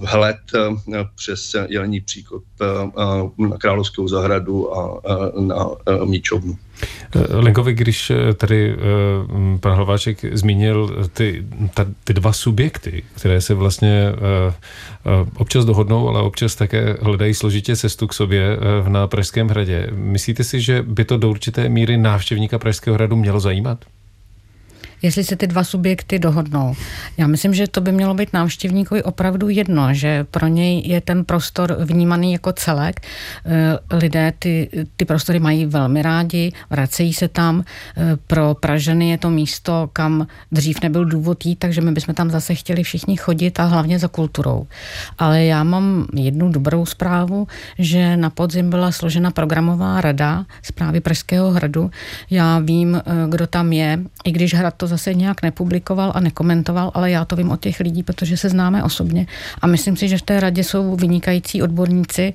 vhled 0.01 0.37
přes 1.15 1.55
jelení 1.67 2.01
příkop 2.01 2.43
na 3.37 3.57
Královskou 3.57 4.07
zahradu 4.07 4.77
a 4.77 5.01
na 5.39 5.69
Míčovnu. 6.05 6.57
Lenkovi, 7.29 7.73
když 7.73 8.11
tady 8.37 8.75
pan 9.59 9.73
Hlaváček 9.75 10.37
zmínil 10.37 11.07
ty, 11.13 11.45
ta, 11.73 11.85
ty 12.03 12.13
dva 12.13 12.33
subjekty, 12.33 13.03
které 13.15 13.41
se 13.41 13.53
vlastně 13.53 14.05
občas 15.37 15.65
dohodnou, 15.65 16.09
ale 16.09 16.21
občas 16.21 16.55
také 16.55 16.97
hledají 17.01 17.33
složitě 17.33 17.75
cestu 17.75 18.07
k 18.07 18.13
sobě 18.13 18.57
na 18.87 19.07
Pražském 19.07 19.47
hradě. 19.47 19.87
Myslíte 19.91 20.43
si, 20.43 20.61
že 20.61 20.81
by 20.81 21.05
to 21.05 21.17
do 21.17 21.29
určité 21.29 21.69
míry 21.69 21.97
návštěvníka 21.97 22.59
Pražského 22.59 22.93
hradu 22.93 23.15
mělo 23.15 23.39
zajímat? 23.39 23.85
Jestli 25.01 25.23
se 25.23 25.35
ty 25.35 25.47
dva 25.47 25.63
subjekty 25.63 26.19
dohodnou. 26.19 26.75
Já 27.17 27.27
myslím, 27.27 27.53
že 27.53 27.67
to 27.67 27.81
by 27.81 27.91
mělo 27.91 28.13
být 28.13 28.33
návštěvníkovi 28.33 29.03
opravdu 29.03 29.49
jedno, 29.49 29.93
že 29.93 30.23
pro 30.23 30.47
něj 30.47 30.81
je 30.85 31.01
ten 31.01 31.25
prostor 31.25 31.77
vnímaný 31.79 32.33
jako 32.33 32.53
celek. 32.53 32.99
Eh, 33.45 33.95
lidé 33.95 34.33
ty, 34.39 34.69
ty 34.97 35.05
prostory 35.05 35.39
mají 35.39 35.65
velmi 35.65 36.01
rádi, 36.01 36.51
vracejí 36.69 37.13
se 37.13 37.27
tam. 37.27 37.63
Eh, 37.97 38.17
pro 38.27 38.55
Praženy 38.59 39.09
je 39.09 39.17
to 39.17 39.29
místo, 39.29 39.89
kam 39.93 40.27
dřív 40.51 40.81
nebyl 40.81 41.05
důvod 41.05 41.45
jít, 41.45 41.59
takže 41.59 41.81
my 41.81 41.91
bychom 41.91 42.15
tam 42.15 42.29
zase 42.29 42.55
chtěli 42.55 42.83
všichni 42.83 43.17
chodit 43.17 43.59
a 43.59 43.63
hlavně 43.63 43.99
za 43.99 44.07
kulturou. 44.07 44.67
Ale 45.17 45.43
já 45.45 45.63
mám 45.63 46.07
jednu 46.13 46.49
dobrou 46.49 46.85
zprávu, 46.85 47.47
že 47.79 48.17
na 48.17 48.29
podzim 48.29 48.69
byla 48.69 48.91
složena 48.91 49.31
programová 49.31 50.01
rada 50.01 50.45
zprávy 50.61 50.99
Pražského 50.99 51.51
hradu. 51.51 51.91
Já 52.29 52.59
vím, 52.59 52.95
eh, 52.95 53.01
kdo 53.29 53.47
tam 53.47 53.73
je, 53.73 53.99
i 54.23 54.31
když 54.31 54.53
hrad 54.53 54.73
to 54.77 54.87
zase 54.89 55.13
nějak 55.13 55.41
nepublikoval 55.41 56.11
a 56.15 56.19
nekomentoval, 56.19 56.91
ale 56.93 57.11
já 57.11 57.25
to 57.25 57.35
vím 57.35 57.51
od 57.51 57.59
těch 57.59 57.79
lidí, 57.79 58.03
protože 58.03 58.37
se 58.37 58.49
známe 58.49 58.83
osobně. 58.83 59.27
A 59.61 59.67
myslím 59.67 59.97
si, 59.97 60.07
že 60.07 60.17
v 60.17 60.21
té 60.21 60.39
radě 60.39 60.63
jsou 60.63 60.95
vynikající 60.95 61.61
odborníci, 61.61 62.33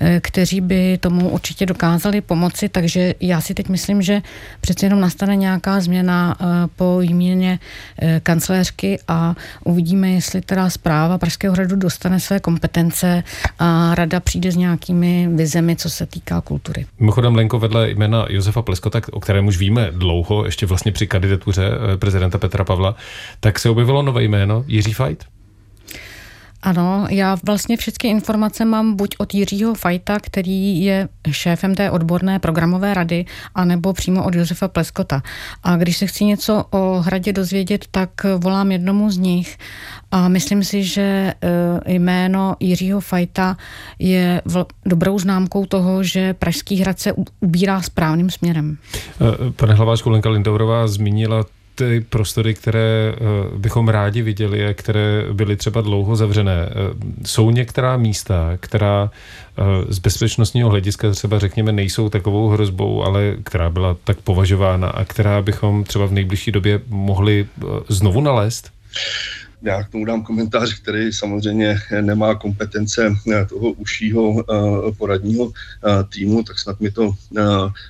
eh, 0.00 0.20
kteří 0.22 0.60
by 0.60 0.98
tomu 0.98 1.28
určitě 1.28 1.66
dokázali 1.66 2.20
pomoci, 2.20 2.68
takže 2.68 3.14
já 3.20 3.40
si 3.40 3.54
teď 3.54 3.68
myslím, 3.68 4.02
že 4.02 4.22
přeci 4.60 4.86
jenom 4.86 5.00
nastane 5.00 5.36
nějaká 5.36 5.80
změna 5.80 6.36
eh, 6.40 6.44
po 6.76 6.98
jméně 7.00 7.58
eh, 7.98 8.20
kancléřky 8.22 8.98
a 9.08 9.34
uvidíme, 9.64 10.10
jestli 10.10 10.40
teda 10.40 10.70
zpráva 10.70 11.18
Pražského 11.18 11.54
hradu 11.54 11.76
dostane 11.76 12.20
své 12.20 12.40
kompetence 12.40 13.24
a 13.58 13.94
rada 13.94 14.20
přijde 14.20 14.52
s 14.52 14.56
nějakými 14.56 15.28
vizemi, 15.34 15.76
co 15.76 15.90
se 15.90 16.06
týká 16.06 16.40
kultury. 16.40 16.86
Mimochodem, 16.98 17.34
Lenko, 17.34 17.58
vedle 17.58 17.90
jména 17.90 18.26
Josefa 18.28 18.62
Pleskota, 18.62 19.00
o 19.12 19.20
kterém 19.20 19.46
už 19.46 19.58
víme 19.58 19.90
dlouho, 19.90 20.44
ještě 20.44 20.66
vlastně 20.66 20.92
při 20.92 21.06
kandidatuře 21.06 21.70
prezidenta 21.96 22.38
Petra 22.38 22.64
Pavla, 22.64 22.94
tak 23.40 23.58
se 23.58 23.70
objevilo 23.70 24.02
nové 24.02 24.24
jméno 24.24 24.64
Jiří 24.66 24.92
Fajt. 24.92 25.24
Ano, 26.66 27.06
já 27.10 27.36
vlastně 27.46 27.76
všechny 27.76 28.10
informace 28.10 28.64
mám 28.64 28.96
buď 28.96 29.14
od 29.18 29.34
Jiřího 29.34 29.74
Fajta, 29.74 30.18
který 30.20 30.84
je 30.84 31.08
šéfem 31.30 31.74
té 31.74 31.90
odborné 31.90 32.38
programové 32.38 32.94
rady, 32.94 33.24
anebo 33.54 33.92
přímo 33.92 34.24
od 34.24 34.34
Josefa 34.34 34.68
Pleskota. 34.68 35.22
A 35.62 35.76
když 35.76 35.96
se 35.96 36.06
chci 36.06 36.24
něco 36.24 36.64
o 36.70 37.00
hradě 37.00 37.32
dozvědět, 37.32 37.84
tak 37.90 38.10
volám 38.38 38.72
jednomu 38.72 39.10
z 39.10 39.18
nich 39.18 39.58
a 40.10 40.28
myslím 40.28 40.64
si, 40.64 40.84
že 40.84 41.02
eh, 41.02 41.92
jméno 41.92 42.56
Jiřího 42.60 43.00
Fajta 43.00 43.56
je 43.98 44.42
dobrou 44.86 45.18
známkou 45.18 45.66
toho, 45.66 46.02
že 46.02 46.34
Pražský 46.34 46.76
hrad 46.76 46.98
se 46.98 47.12
ubírá 47.40 47.82
správným 47.82 48.30
směrem. 48.30 48.76
Eh, 48.94 49.52
pane 49.52 49.74
Hlaváčku, 49.74 50.10
Lenka 50.10 50.30
Lindaurová 50.30 50.86
zmínila 50.86 51.44
ty 51.76 52.06
prostory, 52.08 52.54
které 52.54 53.14
eh, 53.14 53.18
bychom 53.58 53.88
rádi 53.88 54.22
viděli 54.22 54.66
a 54.66 54.74
které 54.74 55.24
byly 55.32 55.56
třeba 55.56 55.80
dlouho 55.80 56.16
zavřené. 56.16 56.68
Eh, 56.68 56.72
jsou 57.24 57.50
některá 57.50 57.96
místa, 57.96 58.56
která 58.60 59.10
eh, 59.10 59.62
z 59.88 59.98
bezpečnostního 59.98 60.70
hlediska 60.70 61.10
třeba 61.10 61.38
řekněme 61.38 61.72
nejsou 61.72 62.08
takovou 62.08 62.48
hrozbou, 62.48 63.02
ale 63.02 63.36
která 63.42 63.70
byla 63.70 63.96
tak 64.04 64.20
považována 64.20 64.88
a 64.88 65.04
která 65.04 65.42
bychom 65.42 65.84
třeba 65.84 66.06
v 66.06 66.12
nejbližší 66.12 66.52
době 66.52 66.80
mohli 66.88 67.48
znovu 67.88 68.20
nalézt? 68.20 68.70
Já 69.62 69.82
k 69.82 69.88
tomu 69.88 70.04
dám 70.04 70.22
komentář, 70.22 70.80
který 70.80 71.12
samozřejmě 71.12 71.78
nemá 72.00 72.34
kompetence 72.34 73.14
toho 73.48 73.72
užšího 73.72 74.44
poradního 74.98 75.52
týmu, 76.12 76.42
tak 76.42 76.58
snad 76.58 76.80
mi 76.80 76.90
to, 76.90 77.10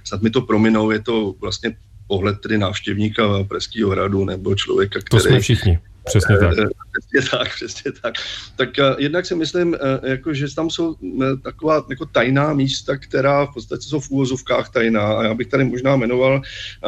snad 0.05 0.23
mi 0.23 0.31
to 0.31 0.41
prominou. 0.41 0.91
Je 0.91 1.01
to 1.01 1.35
vlastně 1.41 1.77
pohled 2.07 2.41
tedy 2.41 2.59
návštěvníka 2.59 3.45
Pražského 3.49 3.91
hradu 3.91 4.25
nebo 4.25 4.55
člověka, 4.55 5.01
který... 5.01 5.23
To 5.23 5.29
jsme 5.29 5.41
všichni. 5.41 5.79
Přesně 6.07 6.39
tak. 6.39 6.55
Přesně 6.97 7.31
tak, 7.31 7.55
přesně 7.55 7.93
tak. 8.03 8.15
Tak 8.57 8.69
uh, 8.79 8.95
jednak 8.99 9.27
si 9.27 9.35
myslím, 9.35 9.69
uh, 9.69 10.09
jako, 10.11 10.35
že 10.35 10.55
tam 10.55 10.71
jsou 10.71 10.97
taková 11.43 11.87
jako 11.91 12.07
tajná 12.07 12.53
místa, 12.53 12.97
která 12.97 13.47
v 13.47 13.55
podstatě 13.55 13.83
jsou 13.83 14.01
v 14.01 14.11
úvozovkách 14.11 14.71
tajná. 14.71 15.03
A 15.03 15.25
já 15.25 15.35
bych 15.35 15.47
tady 15.47 15.65
možná 15.65 15.97
jmenoval 15.97 16.43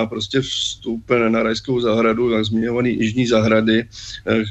prostě 0.09 0.41
vstup 0.41 1.11
na 1.29 1.43
Rajskou 1.43 1.81
zahradu, 1.81 2.31
tak 2.31 2.45
zmiňovaný 2.45 2.91
Jižní 2.91 3.27
zahrady, 3.27 3.85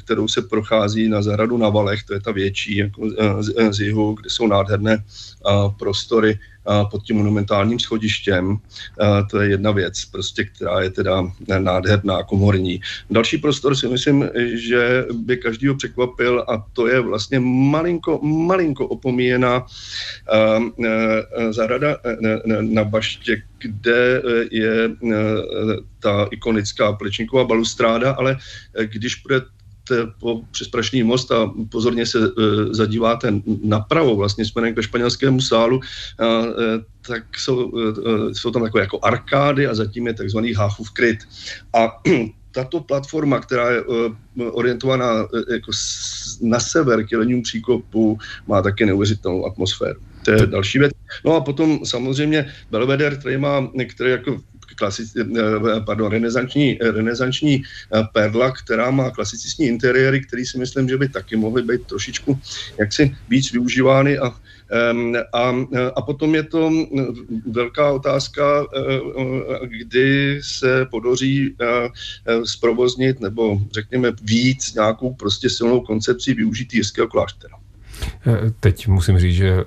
kterou 0.03 0.27
se 0.27 0.41
prochází 0.41 1.09
na 1.09 1.21
zahradu 1.21 1.57
na 1.57 1.69
Valech, 1.69 2.03
to 2.03 2.13
je 2.13 2.21
ta 2.21 2.31
větší 2.31 2.77
jako, 2.77 3.09
z, 3.39 3.74
z 3.75 3.79
jihu, 3.79 4.13
kde 4.13 4.29
jsou 4.29 4.47
nádherné 4.47 5.03
prostory 5.79 6.39
pod 6.91 7.03
tím 7.03 7.17
monumentálním 7.17 7.79
schodištěm. 7.79 8.57
To 9.31 9.39
je 9.39 9.50
jedna 9.50 9.71
věc, 9.71 10.05
prostě, 10.05 10.43
která 10.43 10.81
je 10.81 10.89
teda 10.89 11.31
nádherná, 11.59 12.24
komorní. 12.24 12.81
Další 13.09 13.38
prostor 13.38 13.75
si 13.75 13.88
myslím, 13.88 14.29
že 14.53 15.05
by 15.13 15.38
každýho 15.38 15.75
překvapil 15.75 16.45
a 16.47 16.65
to 16.74 16.88
je 16.88 17.00
vlastně 17.00 17.39
malinko, 17.39 18.19
malinko 18.24 18.88
opomíjená 18.88 19.65
zahrada 21.50 21.97
na 22.59 22.83
baště, 22.83 23.41
kde 23.59 24.21
je 24.51 24.89
ta 26.00 26.27
ikonická 26.31 26.93
plečníková 26.93 27.43
balustráda, 27.43 28.12
ale 28.12 28.38
když 28.83 29.15
bude 29.15 29.41
po, 30.20 30.41
přes 30.51 30.67
Prašný 30.67 31.03
most 31.03 31.32
a 31.32 31.51
pozorně 31.70 32.06
se 32.06 32.20
e, 32.20 32.29
zadíváte 32.74 33.34
napravo, 33.63 34.15
vlastně 34.15 34.46
směrem 34.46 34.75
ke 34.75 34.84
španělskému 34.84 35.41
sálu, 35.41 35.79
a, 36.20 36.24
e, 36.24 36.46
tak 37.08 37.24
jsou, 37.38 37.72
e, 37.79 38.36
jsou 38.36 38.51
tam 38.51 38.63
takové 38.63 38.84
jako 38.84 39.00
arkády 39.03 39.67
a 39.67 39.75
zatím 39.75 40.08
je 40.08 40.13
takzvaný 40.13 40.53
Háchův 40.53 40.91
kryt. 40.91 41.20
A 41.74 42.01
tato 42.51 42.79
platforma, 42.79 43.39
která 43.39 43.70
je 43.70 43.84
orientovaná 44.51 45.27
jako 45.51 45.72
na 46.41 46.60
sever 46.60 47.06
k 47.06 47.12
Jelenium 47.12 47.41
příkopu, 47.41 48.17
má 48.48 48.62
také 48.62 48.86
neuvěřitelnou 48.86 49.46
atmosféru. 49.46 50.00
To 50.25 50.32
je 50.32 50.48
další 50.48 50.79
věc. 50.79 50.91
No 51.25 51.36
a 51.36 51.41
potom 51.41 51.86
samozřejmě 51.86 52.50
Belvedere, 52.72 53.15
který 53.15 53.38
má, 53.38 53.72
který 53.88 54.12
jako 54.12 54.41
klasic, 54.77 55.15
eh, 55.15 55.24
pardon, 55.86 56.12
renesanční, 56.12 56.77
renesanční 56.81 57.63
eh, 57.63 58.03
perla, 58.13 58.51
která 58.51 58.91
má 58.91 59.12
klasicistní 59.12 59.65
interiéry, 59.67 60.22
který 60.22 60.46
si 60.46 60.57
myslím, 60.57 60.89
že 60.89 60.98
by 60.98 61.10
taky 61.10 61.36
mohly 61.36 61.62
být 61.62 61.86
trošičku 61.86 62.39
jaksi 62.79 63.15
víc 63.29 63.51
využívány 63.51 64.17
a 64.17 64.36
a, 65.34 65.55
a 65.96 66.01
potom 66.01 66.36
je 66.36 66.43
to 66.43 66.72
velká 67.48 67.91
otázka, 67.91 68.67
eh, 68.67 69.67
kdy 69.67 70.39
se 70.43 70.86
podaří 70.91 71.55
zprovoznit 72.43 73.19
nebo 73.19 73.62
řekněme 73.72 74.12
víc 74.22 74.74
nějakou 74.74 75.13
prostě 75.13 75.50
silnou 75.50 75.81
koncepci 75.81 76.34
využít 76.34 76.74
jirského 76.74 77.07
kláštera. 77.07 77.66
Eh, 78.04 78.51
teď 78.60 78.88
musím 78.88 79.20
říct, 79.20 79.36
že 79.36 79.50
eh, 79.50 79.63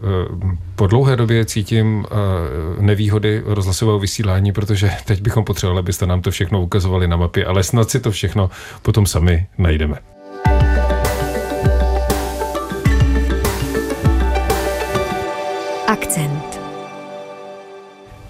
po 0.77 0.87
dlouhé 0.87 1.17
době 1.17 1.45
cítím 1.45 2.07
eh, 2.11 2.83
nevýhody 2.83 3.43
rozhlasového 3.45 3.99
vysílání, 3.99 4.53
protože 4.53 4.91
teď 5.05 5.21
bychom 5.23 5.45
potřebovali, 5.45 5.79
abyste 5.79 6.07
nám 6.07 6.23
to 6.23 6.31
všechno 6.31 6.63
ukazovali 6.63 7.09
na 7.09 7.17
mapě, 7.17 7.45
ale 7.45 7.63
snad 7.63 7.91
si 7.91 8.01
to 8.01 8.11
všechno 8.11 8.51
potom 8.83 9.07
sami 9.07 9.47
najdeme. 9.59 10.20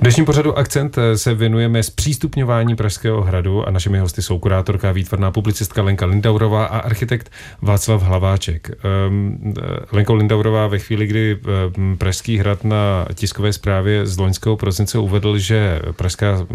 V 0.01 0.03
dnešním 0.03 0.27
pořadu 0.27 0.59
Akcent 0.59 0.99
se 1.15 1.35
věnujeme 1.35 1.83
zpřístupňování 1.83 2.77
Pražského 2.77 3.23
hradu 3.23 3.69
a 3.69 3.71
našimi 3.71 3.99
hosty 3.99 4.23
jsou 4.23 4.39
kurátorka, 4.39 4.93
výtvarná 4.93 5.31
publicistka 5.31 5.83
Lenka 5.83 6.07
Lindaurová 6.07 6.65
a 6.65 6.79
architekt 6.79 7.31
Václav 7.63 8.03
Hlaváček. 8.03 8.71
Um, 9.09 9.55
Lenko 9.93 10.15
Lindaurová 10.15 10.67
ve 10.67 10.79
chvíli, 10.79 11.07
kdy 11.07 11.39
um, 11.77 11.97
Pražský 11.97 12.39
hrad 12.39 12.65
na 12.65 13.07
tiskové 13.15 13.53
zprávě 13.53 14.07
z 14.07 14.19
loňského 14.19 14.57
prosince 14.57 14.99
uvedl, 14.99 15.39
že 15.39 15.81
Pražská, 15.97 16.47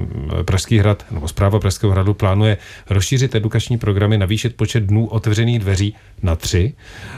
Pražský 0.45 0.77
hrad 0.77 1.05
nebo 1.11 1.27
zpráva 1.27 1.59
Pražského 1.59 1.91
hradu 1.91 2.13
plánuje 2.13 2.57
rozšířit 2.89 3.35
edukační 3.35 3.77
programy, 3.77 4.17
navýšit 4.17 4.55
počet 4.55 4.83
dnů 4.83 5.07
otevřených 5.07 5.59
dveří 5.59 5.95
na 6.23 6.35
tři 6.35 6.73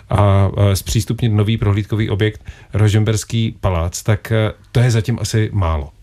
a 0.10 0.52
zpřístupnit 0.74 1.34
nový 1.34 1.58
prohlídkový 1.58 2.10
objekt 2.10 2.42
Rožemberský 2.74 3.58
palác, 3.62 4.04
tak 4.04 4.32
eh, 4.32 4.52
to 4.72 4.80
je 4.80 4.92
zatím 4.92 5.18
asi 5.22 5.50
málo. 5.54 5.97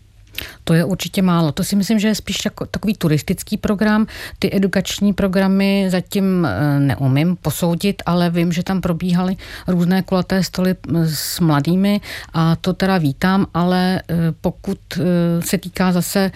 To 0.63 0.73
je 0.73 0.85
určitě 0.85 1.21
málo. 1.21 1.51
To 1.51 1.63
si 1.63 1.75
myslím, 1.75 1.99
že 1.99 2.07
je 2.07 2.15
spíš 2.15 2.45
jako 2.45 2.65
takový 2.65 2.93
turistický 2.93 3.57
program. 3.57 4.07
Ty 4.39 4.55
edukační 4.55 5.13
programy 5.13 5.87
zatím 5.89 6.45
eh, 6.45 6.79
neumím 6.79 7.35
posoudit, 7.35 8.01
ale 8.05 8.29
vím, 8.29 8.51
že 8.51 8.63
tam 8.63 8.81
probíhaly 8.81 9.37
různé 9.67 10.01
kulaté 10.01 10.43
stoly 10.43 10.75
s 11.05 11.39
mladými 11.39 12.01
a 12.33 12.55
to 12.55 12.73
teda 12.73 12.97
vítám, 12.97 13.47
ale 13.53 14.01
eh, 14.09 14.15
pokud 14.41 14.79
eh, 14.97 15.41
se 15.41 15.57
týká 15.57 15.91
zase 15.91 16.31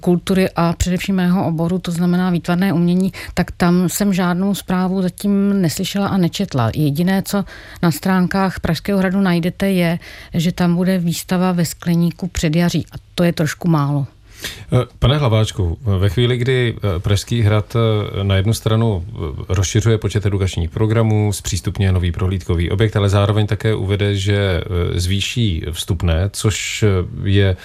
kultury 0.00 0.50
a 0.56 0.72
především 0.72 1.14
mého 1.14 1.46
oboru, 1.46 1.78
to 1.78 1.90
znamená 1.90 2.30
výtvarné 2.30 2.72
umění, 2.72 3.12
tak 3.34 3.50
tam 3.50 3.88
jsem 3.88 4.12
žádnou 4.12 4.54
zprávu 4.54 5.02
zatím 5.02 5.62
neslyšela 5.62 6.08
a 6.08 6.16
nečetla. 6.16 6.70
Jediné, 6.74 7.22
co 7.22 7.44
na 7.82 7.90
stránkách 7.90 8.60
Pražského 8.60 8.98
hradu 8.98 9.20
najdete, 9.20 9.70
je, 9.70 9.98
že 10.34 10.52
tam 10.52 10.76
bude 10.76 10.98
výstava 10.98 11.52
ve 11.52 11.64
skleníku 11.64 12.28
předjaří. 12.28 12.86
A 12.92 12.96
to 13.14 13.24
je 13.24 13.32
trošku 13.32 13.68
málo. 13.68 14.06
Eh, 14.44 14.86
pane 14.98 15.18
Hlaváčku, 15.18 15.78
ve 15.82 16.08
chvíli, 16.08 16.36
kdy 16.36 16.74
eh, 16.76 17.00
Pražský 17.00 17.42
hrad 17.42 17.76
eh, 17.76 18.24
na 18.24 18.36
jednu 18.36 18.54
stranu 18.54 19.04
rozšiřuje 19.48 19.98
počet 19.98 20.26
edukačních 20.26 20.70
programů, 20.70 21.32
zpřístupňuje 21.32 21.92
nový 21.92 22.12
prohlídkový 22.12 22.70
objekt, 22.70 22.96
ale 22.96 23.08
zároveň 23.08 23.46
také 23.46 23.74
uvede, 23.74 24.14
že 24.14 24.60
zvýší 24.94 25.64
vstupné, 25.72 26.30
což 26.32 26.84
je 27.24 27.56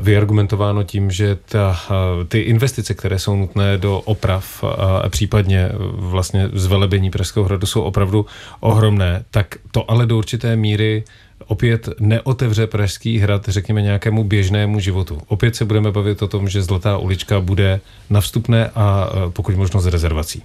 vyargumentováno 0.00 0.82
tím, 0.82 1.10
že 1.10 1.38
ta, 1.48 1.80
ty 2.28 2.40
investice, 2.40 2.94
které 2.94 3.18
jsou 3.18 3.36
nutné 3.36 3.78
do 3.78 4.00
oprav 4.00 4.64
a 5.02 5.08
případně 5.08 5.68
vlastně 5.92 6.48
zvelebení 6.52 7.10
Pražského 7.10 7.44
hradu 7.44 7.66
jsou 7.66 7.82
opravdu 7.82 8.26
ohromné, 8.60 9.24
tak 9.30 9.54
to 9.70 9.90
ale 9.90 10.06
do 10.06 10.18
určité 10.18 10.56
míry 10.56 11.04
opět 11.46 11.88
neotevře 12.00 12.66
Pražský 12.66 13.18
hrad, 13.18 13.48
řekněme, 13.48 13.82
nějakému 13.82 14.24
běžnému 14.24 14.80
životu. 14.80 15.20
Opět 15.28 15.56
se 15.56 15.64
budeme 15.64 15.92
bavit 15.92 16.22
o 16.22 16.28
tom, 16.28 16.48
že 16.48 16.62
Zlatá 16.62 16.98
ulička 16.98 17.40
bude 17.40 17.80
na 18.10 18.20
vstupné 18.20 18.70
a 18.74 19.10
e, 19.28 19.30
pokud 19.30 19.56
možno 19.56 19.80
z 19.80 19.86
rezervací. 19.86 20.42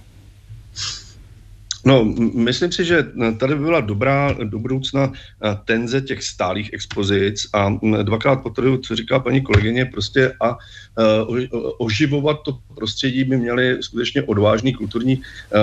No, 1.84 2.04
myslím 2.34 2.72
si, 2.72 2.84
že 2.84 3.06
tady 3.38 3.54
by 3.54 3.64
byla 3.64 3.80
dobrá 3.80 4.32
do 4.44 4.58
budoucna 4.58 5.12
eh, 5.12 5.58
tenze 5.64 6.00
těch 6.00 6.22
stálých 6.22 6.72
expozic 6.72 7.46
a 7.54 7.78
dvakrát 8.02 8.36
potrhuju, 8.36 8.76
co 8.76 8.96
říká 8.96 9.18
paní 9.18 9.40
kolegyně, 9.40 9.84
prostě 9.84 10.32
a 10.40 10.58
eh, 10.98 11.48
oživovat 11.78 12.42
to 12.42 12.58
prostředí 12.74 13.24
by 13.24 13.36
měly 13.36 13.82
skutečně 13.82 14.22
odvážný 14.22 14.72
kulturní 14.72 15.22
eh, 15.22 15.58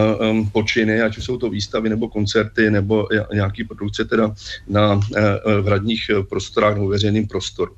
počiny, 0.52 1.02
ať 1.02 1.18
už 1.18 1.24
jsou 1.24 1.38
to 1.38 1.50
výstavy 1.50 1.90
nebo 1.90 2.10
koncerty 2.10 2.72
nebo 2.72 3.08
nějaký 3.34 3.64
produkce 3.64 4.06
teda 4.06 4.36
na 4.68 5.00
v 5.62 5.68
radních 5.68 6.12
prostorách 6.30 6.74
nebo 6.74 6.88
veřejným 6.88 7.28
prostoru. 7.28 7.76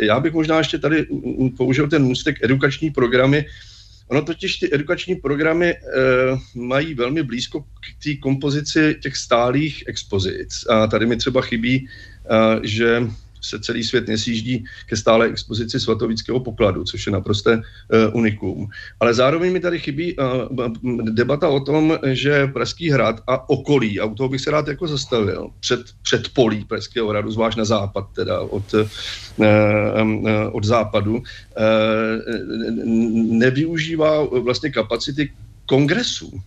Já 0.00 0.20
bych 0.20 0.32
možná 0.32 0.58
ještě 0.58 0.78
tady 0.78 1.06
použil 1.56 1.88
ten 1.88 2.04
můstek 2.04 2.36
edukační 2.42 2.90
programy, 2.90 3.44
Ono 4.08 4.22
totiž 4.22 4.56
ty 4.56 4.74
edukační 4.74 5.14
programy 5.14 5.66
e, 5.70 5.78
mají 6.54 6.94
velmi 6.94 7.22
blízko 7.22 7.60
k 7.60 8.04
té 8.04 8.14
kompozici 8.14 8.96
těch 9.02 9.16
stálých 9.16 9.84
expozic. 9.86 10.64
A 10.68 10.86
tady 10.86 11.06
mi 11.06 11.16
třeba 11.16 11.42
chybí, 11.42 11.76
e, 11.76 11.88
že 12.62 13.02
se 13.48 13.60
celý 13.60 13.84
svět 13.84 14.08
nesjíždí 14.08 14.64
ke 14.86 14.96
stále 14.96 15.26
expozici 15.26 15.80
svatovického 15.80 16.40
pokladu, 16.40 16.84
což 16.84 17.06
je 17.06 17.12
naprosté 17.12 17.56
uh, 17.56 17.62
unikum. 18.12 18.68
Ale 19.00 19.14
zároveň 19.14 19.52
mi 19.52 19.60
tady 19.60 19.78
chybí 19.78 20.16
uh, 20.16 20.24
debata 21.10 21.48
o 21.48 21.60
tom, 21.60 21.98
že 22.12 22.46
Pražský 22.46 22.90
hrad 22.90 23.20
a 23.26 23.48
okolí, 23.48 24.00
a 24.00 24.04
u 24.04 24.14
toho 24.14 24.28
bych 24.28 24.40
se 24.40 24.50
rád 24.50 24.68
jako 24.68 24.88
zastavil, 24.88 25.50
před, 25.60 25.80
před 26.02 26.28
polí 26.28 26.64
Pražského 26.64 27.08
hradu, 27.08 27.30
zvlášť 27.30 27.58
na 27.58 27.64
západ 27.64 28.04
teda, 28.14 28.40
od, 28.40 28.74
od 30.52 30.64
západu, 30.64 31.22
nevyužívá 33.14 34.24
vlastně 34.24 34.70
kapacity 34.70 35.32
kongresů 35.66 36.40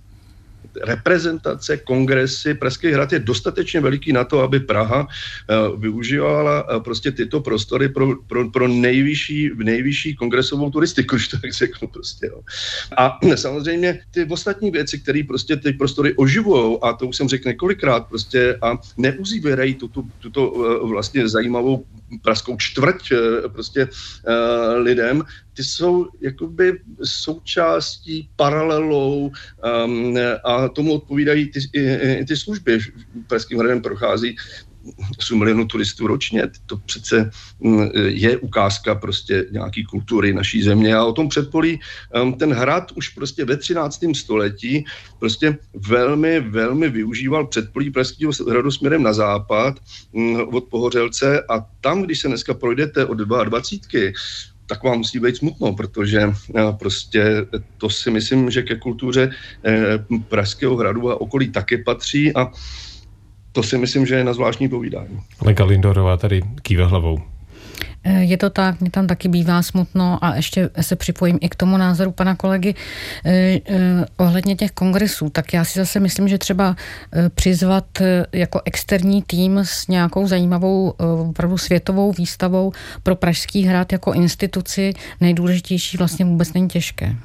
reprezentace, 0.84 1.78
kongresy, 1.78 2.54
Pražský 2.54 2.92
hrad 2.92 3.14
je 3.14 3.20
dostatečně 3.20 3.80
veliký 3.80 4.14
na 4.14 4.24
to, 4.24 4.40
aby 4.40 4.60
Praha 4.60 5.08
eh, 5.08 5.56
využívala 5.78 6.66
eh, 6.70 6.80
prostě 6.80 7.12
tyto 7.12 7.42
prostory 7.42 7.90
pro, 7.90 8.16
pro, 8.28 8.50
pro 8.50 8.68
nejvyšší, 8.68 9.52
nejvyšší 9.58 10.16
kongresovou 10.16 10.70
turistiku, 10.70 11.16
když 11.16 11.28
to 11.28 11.38
tak 11.40 11.54
řeknu 11.54 11.88
prostě. 11.88 12.26
Jo. 12.26 12.42
A 12.98 13.20
samozřejmě 13.36 14.00
ty 14.12 14.26
ostatní 14.26 14.72
věci, 14.72 15.00
které 15.00 15.22
prostě 15.28 15.56
ty 15.56 15.74
prostory 15.74 16.14
oživují, 16.16 16.78
a 16.82 16.94
to 16.94 17.08
už 17.08 17.18
jsem 17.18 17.30
řekl 17.30 17.48
několikrát, 17.48 18.08
prostě 18.08 18.58
a 18.62 18.78
neuzívěrají 18.98 19.76
tuto, 19.76 20.04
tuto 20.20 20.42
eh, 20.56 20.88
vlastně 20.88 21.28
zajímavou 21.28 21.86
pražskou 22.22 22.58
čtvrť 22.58 23.14
prostě 23.54 23.88
lidem, 24.76 25.24
ty 25.54 25.64
jsou 25.64 26.08
jakoby 26.22 26.80
součástí, 27.04 28.30
paralelou 28.36 29.32
um, 29.86 30.16
a 30.44 30.70
tomu 30.70 30.94
odpovídají 30.94 31.52
ty, 31.52 31.60
ty 32.28 32.38
služby. 32.38 32.80
Pražským 33.28 33.60
hradem 33.60 33.82
prochází 33.82 34.36
8 35.20 35.40
milionů 35.40 35.66
turistů 35.66 36.08
ročně. 36.08 36.44
To 36.66 36.78
přece 36.78 37.32
mm, 37.60 37.90
je 37.96 38.38
ukázka 38.38 38.96
prostě 38.96 39.46
nějaký 39.52 39.84
kultury 39.86 40.34
naší 40.34 40.64
země 40.64 40.96
a 40.96 41.04
o 41.04 41.14
tom 41.14 41.30
předpolí 41.30 41.80
um, 42.22 42.34
ten 42.34 42.54
hrad 42.54 42.92
už 42.92 43.10
prostě 43.10 43.46
ve 43.46 43.58
13. 43.58 44.00
století 44.16 44.86
prostě 45.20 45.58
velmi, 45.74 46.40
velmi 46.40 46.90
využíval 46.90 47.48
předpolí 47.48 47.92
Pražského 47.92 48.32
hradu 48.50 48.72
směrem 48.72 49.04
na 49.04 49.14
západ 49.14 49.80
mm, 50.14 50.36
od 50.36 50.64
Pohořelce 50.64 51.44
a 51.50 51.66
tam, 51.82 52.02
když 52.04 52.20
se 52.20 52.28
dneska 52.28 52.54
projdete 52.54 53.06
od 53.06 53.18
22 53.18 53.62
tak 54.72 54.84
vám 54.84 54.98
musí 54.98 55.20
být 55.20 55.36
smutno, 55.36 55.74
protože 55.74 56.22
eh, 56.32 56.62
prostě 56.80 57.24
to 57.78 57.90
si 57.90 58.12
myslím, 58.12 58.52
že 58.52 58.62
ke 58.62 58.76
kultuře 58.76 59.32
eh, 59.66 60.00
Pražského 60.30 60.76
hradu 60.76 61.12
a 61.12 61.22
okolí 61.22 61.52
taky 61.52 61.78
patří 61.78 62.36
a 62.36 62.48
to 63.52 63.64
si 63.64 63.78
myslím, 63.78 64.06
že 64.06 64.16
je 64.16 64.24
na 64.24 64.34
zvláštní 64.34 64.70
povídání. 64.70 65.20
Lenka 65.42 65.64
Lindorová 65.64 66.18
tady 66.18 66.42
kýve 66.62 66.86
hlavou. 66.86 67.20
Eh, 68.04 68.24
je 68.24 68.38
to 68.38 68.50
tak, 68.50 68.82
mě 68.82 68.92
tam 68.92 69.08
taky 69.08 69.28
bývá 69.28 69.62
smutno 69.62 70.18
a 70.22 70.36
ještě 70.36 70.70
se 70.82 70.96
připojím 70.96 71.38
i 71.42 71.50
k 71.50 71.56
tomu 71.56 71.78
názoru 71.78 72.12
pana 72.12 72.36
kolegy 72.36 72.76
eh, 73.26 73.60
eh, 73.70 74.06
ohledně 74.18 74.56
těch 74.56 74.72
kongresů. 74.72 75.30
Tak 75.30 75.54
já 75.54 75.66
si 75.66 75.80
zase 75.80 76.00
myslím, 76.00 76.28
že 76.28 76.38
třeba 76.38 76.76
přizvat 77.36 77.86
jako 78.34 78.62
externí 78.66 79.22
tým 79.22 79.58
s 79.58 79.88
nějakou 79.88 80.28
zajímavou 80.28 80.90
opravdu 81.30 81.58
světovou 81.58 82.12
výstavou 82.12 82.72
pro 83.04 83.16
Pražský 83.16 83.64
hrad 83.64 83.92
jako 83.92 84.14
instituci 84.14 84.94
nejdůležitější 85.22 85.98
vlastně 85.98 86.26
vůbec 86.26 86.54
není 86.54 86.68
těžké. 86.68 87.16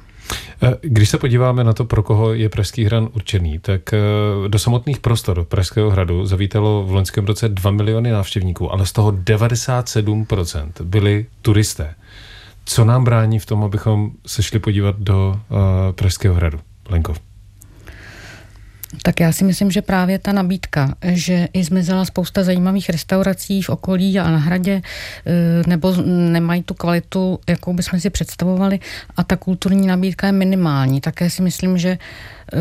Eh, 0.63 0.73
když 0.81 1.09
se 1.09 1.17
podíváme 1.17 1.63
na 1.63 1.73
to, 1.73 1.85
pro 1.85 2.03
koho 2.03 2.33
je 2.33 2.49
Pražský 2.49 2.83
hran 2.83 3.09
určený, 3.13 3.59
tak 3.59 3.93
eh, 3.93 3.99
do 4.47 4.59
samotných 4.59 4.99
prostor 4.99 5.45
Pražského 5.45 5.89
hradu 5.89 6.25
zavítalo 6.25 6.83
v 6.83 6.91
loňském 6.91 7.25
roce 7.25 7.49
2 7.49 7.71
miliony 7.71 8.11
návštěvníků, 8.11 8.71
ale 8.73 8.85
z 8.85 8.91
toho 8.91 9.11
97% 9.11 10.71
byli 10.83 11.25
turisté. 11.41 11.95
Co 12.65 12.85
nám 12.85 13.03
brání 13.03 13.39
v 13.39 13.45
tom, 13.45 13.63
abychom 13.63 14.11
se 14.27 14.43
šli 14.43 14.59
podívat 14.59 14.95
do 14.99 15.39
uh, 15.49 15.57
Pražského 15.91 16.35
hradu? 16.35 16.59
Lenkov. 16.89 17.26
Tak 19.01 19.19
já 19.19 19.31
si 19.31 19.43
myslím, 19.43 19.71
že 19.71 19.81
právě 19.81 20.19
ta 20.19 20.31
nabídka, 20.31 20.95
že 21.03 21.47
i 21.53 21.63
zmizela 21.63 22.05
spousta 22.05 22.43
zajímavých 22.43 22.89
restaurací 22.89 23.61
v 23.61 23.69
okolí 23.69 24.19
a 24.19 24.31
na 24.31 24.37
hradě, 24.37 24.81
eh, 25.25 25.63
nebo 25.67 25.95
nemají 26.05 26.63
tu 26.63 26.73
kvalitu, 26.73 27.39
jakou 27.49 27.73
bychom 27.73 27.99
si 27.99 28.09
představovali, 28.09 28.79
a 29.17 29.23
ta 29.23 29.35
kulturní 29.35 29.87
nabídka 29.87 30.27
je 30.27 30.33
minimální. 30.33 31.01
Také 31.01 31.29
si 31.29 31.41
myslím, 31.41 31.77
že 31.77 31.97
eh, 32.53 32.57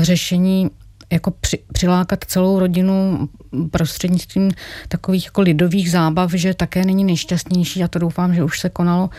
řešení 0.00 0.70
jako 1.12 1.30
při, 1.30 1.58
přilákat 1.72 2.24
celou 2.24 2.58
rodinu 2.58 3.28
prostřednictvím 3.70 4.50
takových 4.88 5.24
jako 5.24 5.40
lidových 5.40 5.90
zábav, 5.90 6.32
že 6.32 6.54
také 6.54 6.84
není 6.84 7.04
nejšťastnější 7.04 7.82
a 7.82 7.88
to 7.88 7.98
doufám, 7.98 8.34
že 8.34 8.44
už 8.44 8.60
se 8.60 8.68
konalo 8.68 9.10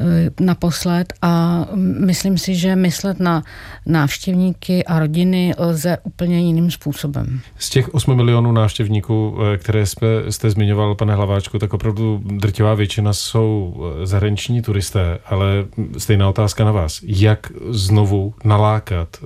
e, 0.00 0.44
naposled 0.44 1.12
a 1.22 1.64
myslím 2.06 2.38
si, 2.38 2.54
že 2.54 2.76
myslet 2.76 3.20
na 3.20 3.42
návštěvníky 3.86 4.84
a 4.84 4.98
rodiny 4.98 5.54
lze 5.58 5.98
úplně 6.02 6.40
jiným 6.40 6.70
způsobem. 6.70 7.40
Z 7.58 7.70
těch 7.70 7.94
8 7.94 8.16
milionů 8.16 8.52
návštěvníků, 8.52 9.38
e, 9.54 9.58
které 9.58 9.86
jsme, 9.86 10.08
jste 10.28 10.50
zmiňoval, 10.50 10.94
pane 10.94 11.14
Hlaváčku, 11.14 11.58
tak 11.58 11.74
opravdu 11.74 12.22
drtivá 12.24 12.74
většina 12.74 13.12
jsou 13.12 13.76
e, 14.02 14.06
zahraniční 14.06 14.62
turisté, 14.62 15.18
ale 15.26 15.64
stejná 15.98 16.28
otázka 16.28 16.64
na 16.64 16.72
vás. 16.72 17.00
Jak 17.02 17.52
znovu 17.68 18.34
nalákat 18.44 19.16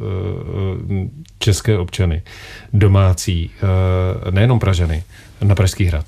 české 1.39 1.79
občany, 1.79 2.12
domácí, 2.73 3.51
nejenom 4.31 4.59
Pražany, 4.59 5.05
na 5.43 5.55
Pražský 5.55 5.85
hrad? 5.85 6.07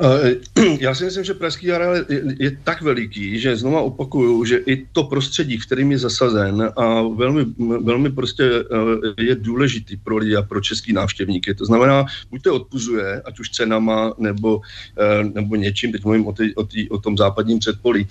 Eh, 0.00 0.34
já 0.80 0.94
si 0.94 1.04
myslím, 1.04 1.24
že 1.24 1.34
Pražský 1.34 1.72
areál 1.72 1.96
je, 1.96 2.04
je 2.38 2.58
tak 2.64 2.82
veliký, 2.82 3.40
že 3.40 3.56
znova 3.56 3.80
opakuju, 3.80 4.44
že 4.44 4.56
i 4.56 4.86
to 4.92 5.04
prostředí, 5.04 5.58
kterým 5.58 5.92
je 5.92 5.98
zasazen 5.98 6.72
a 6.76 7.02
velmi, 7.02 7.44
velmi 7.80 8.10
prostě 8.10 8.44
eh, 8.44 9.22
je 9.22 9.34
důležitý 9.34 9.96
pro 9.96 10.16
lidi 10.16 10.36
a 10.36 10.42
pro 10.42 10.60
český 10.60 10.92
návštěvníky. 10.92 11.54
To 11.54 11.64
znamená, 11.64 12.06
buď 12.30 12.42
to 12.42 12.54
odpuzuje, 12.54 13.22
ať 13.24 13.40
už 13.40 13.50
cenama 13.50 14.14
nebo, 14.18 14.60
eh, 14.98 15.24
nebo 15.24 15.56
něčím, 15.56 15.92
teď 15.92 16.04
mluvím 16.04 16.26
o, 16.26 16.32
ty, 16.32 16.54
o, 16.54 16.64
ty, 16.64 16.88
o 16.88 16.98
tom 16.98 17.16
západním 17.16 17.58
předpolí, 17.58 18.06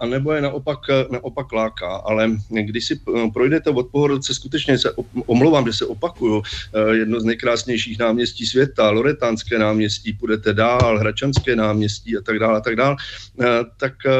a 0.00 0.06
nebo 0.06 0.32
je 0.32 0.40
naopak, 0.40 0.78
naopak 1.10 1.52
láká. 1.52 1.86
Ale 1.86 2.30
když 2.48 2.84
si 2.84 3.00
projdete 3.32 3.70
od 3.70 3.86
Pohorodce, 3.86 4.34
skutečně 4.34 4.78
se 4.78 4.92
omlouvám, 5.26 5.66
že 5.66 5.72
se 5.72 5.86
opakuju, 5.86 6.42
jedno 6.92 7.20
z 7.20 7.24
nejkrásnějších 7.24 7.98
náměstí 7.98 8.46
světa, 8.46 8.90
Loretánské 8.90 9.58
náměstí, 9.58 10.12
půjdete 10.12 10.52
dál, 10.52 10.93
dál, 10.94 11.00
Hračanské 11.00 11.56
náměstí 11.56 12.16
a 12.16 12.20
tak 12.20 12.38
dále, 12.38 12.58
a 12.58 12.60
tak 12.60 12.76
dále, 12.76 12.96
eh, 13.40 13.46
tak 13.76 13.92
eh, 14.06 14.10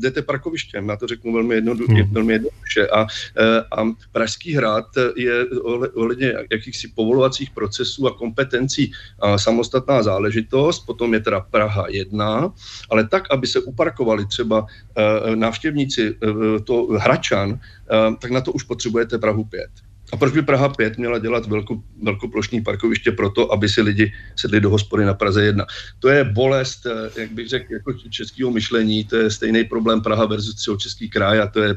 jdete 0.00 0.22
parkovištěm, 0.22 0.88
já 0.88 0.96
to 0.96 1.06
řeknu 1.06 1.32
velmi, 1.32 1.54
jednodu, 1.54 1.86
hmm. 1.88 2.12
velmi 2.12 2.32
jednoduše. 2.32 2.88
A, 2.88 3.06
eh, 3.38 3.60
a 3.76 3.84
Pražský 4.12 4.54
hrad 4.54 4.86
je 5.16 5.46
ohledně 5.94 6.32
jakýchsi 6.50 6.88
povolovacích 6.88 7.50
procesů 7.50 8.06
a 8.06 8.14
kompetencí 8.14 8.92
a 9.18 9.38
samostatná 9.38 10.02
záležitost, 10.02 10.86
potom 10.86 11.14
je 11.14 11.20
teda 11.20 11.40
Praha 11.40 11.86
1, 11.88 12.52
ale 12.90 13.08
tak, 13.08 13.24
aby 13.30 13.46
se 13.46 13.60
uparkovali 13.60 14.26
třeba 14.26 14.66
návštěvníci 15.34 16.16
to 16.64 16.86
Hračan, 16.98 17.60
tak 18.18 18.30
na 18.30 18.40
to 18.40 18.52
už 18.52 18.62
potřebujete 18.62 19.18
Prahu 19.18 19.44
5. 19.44 19.70
A 20.12 20.16
proč 20.16 20.32
by 20.32 20.42
Praha 20.42 20.68
5 20.68 20.98
měla 20.98 21.18
dělat 21.18 21.46
velko, 21.46 21.82
velkoplošní 22.02 22.60
parkoviště 22.60 23.12
proto, 23.12 23.52
aby 23.52 23.68
si 23.68 23.82
lidi 23.82 24.12
sedli 24.36 24.60
do 24.60 24.70
hospody 24.70 25.04
na 25.04 25.14
Praze 25.14 25.44
1? 25.44 25.66
To 25.98 26.08
je 26.08 26.24
bolest, 26.24 26.86
eh, 26.86 27.20
jak 27.20 27.32
bych 27.32 27.48
řekl, 27.48 27.72
jako 27.72 27.92
českého 27.92 28.50
myšlení, 28.50 29.04
to 29.04 29.16
je 29.16 29.30
stejný 29.30 29.64
problém 29.64 30.00
Praha 30.00 30.26
versus 30.26 30.68
Český 30.78 31.10
kraj 31.10 31.40
a 31.40 31.46
to 31.46 31.62
je, 31.62 31.74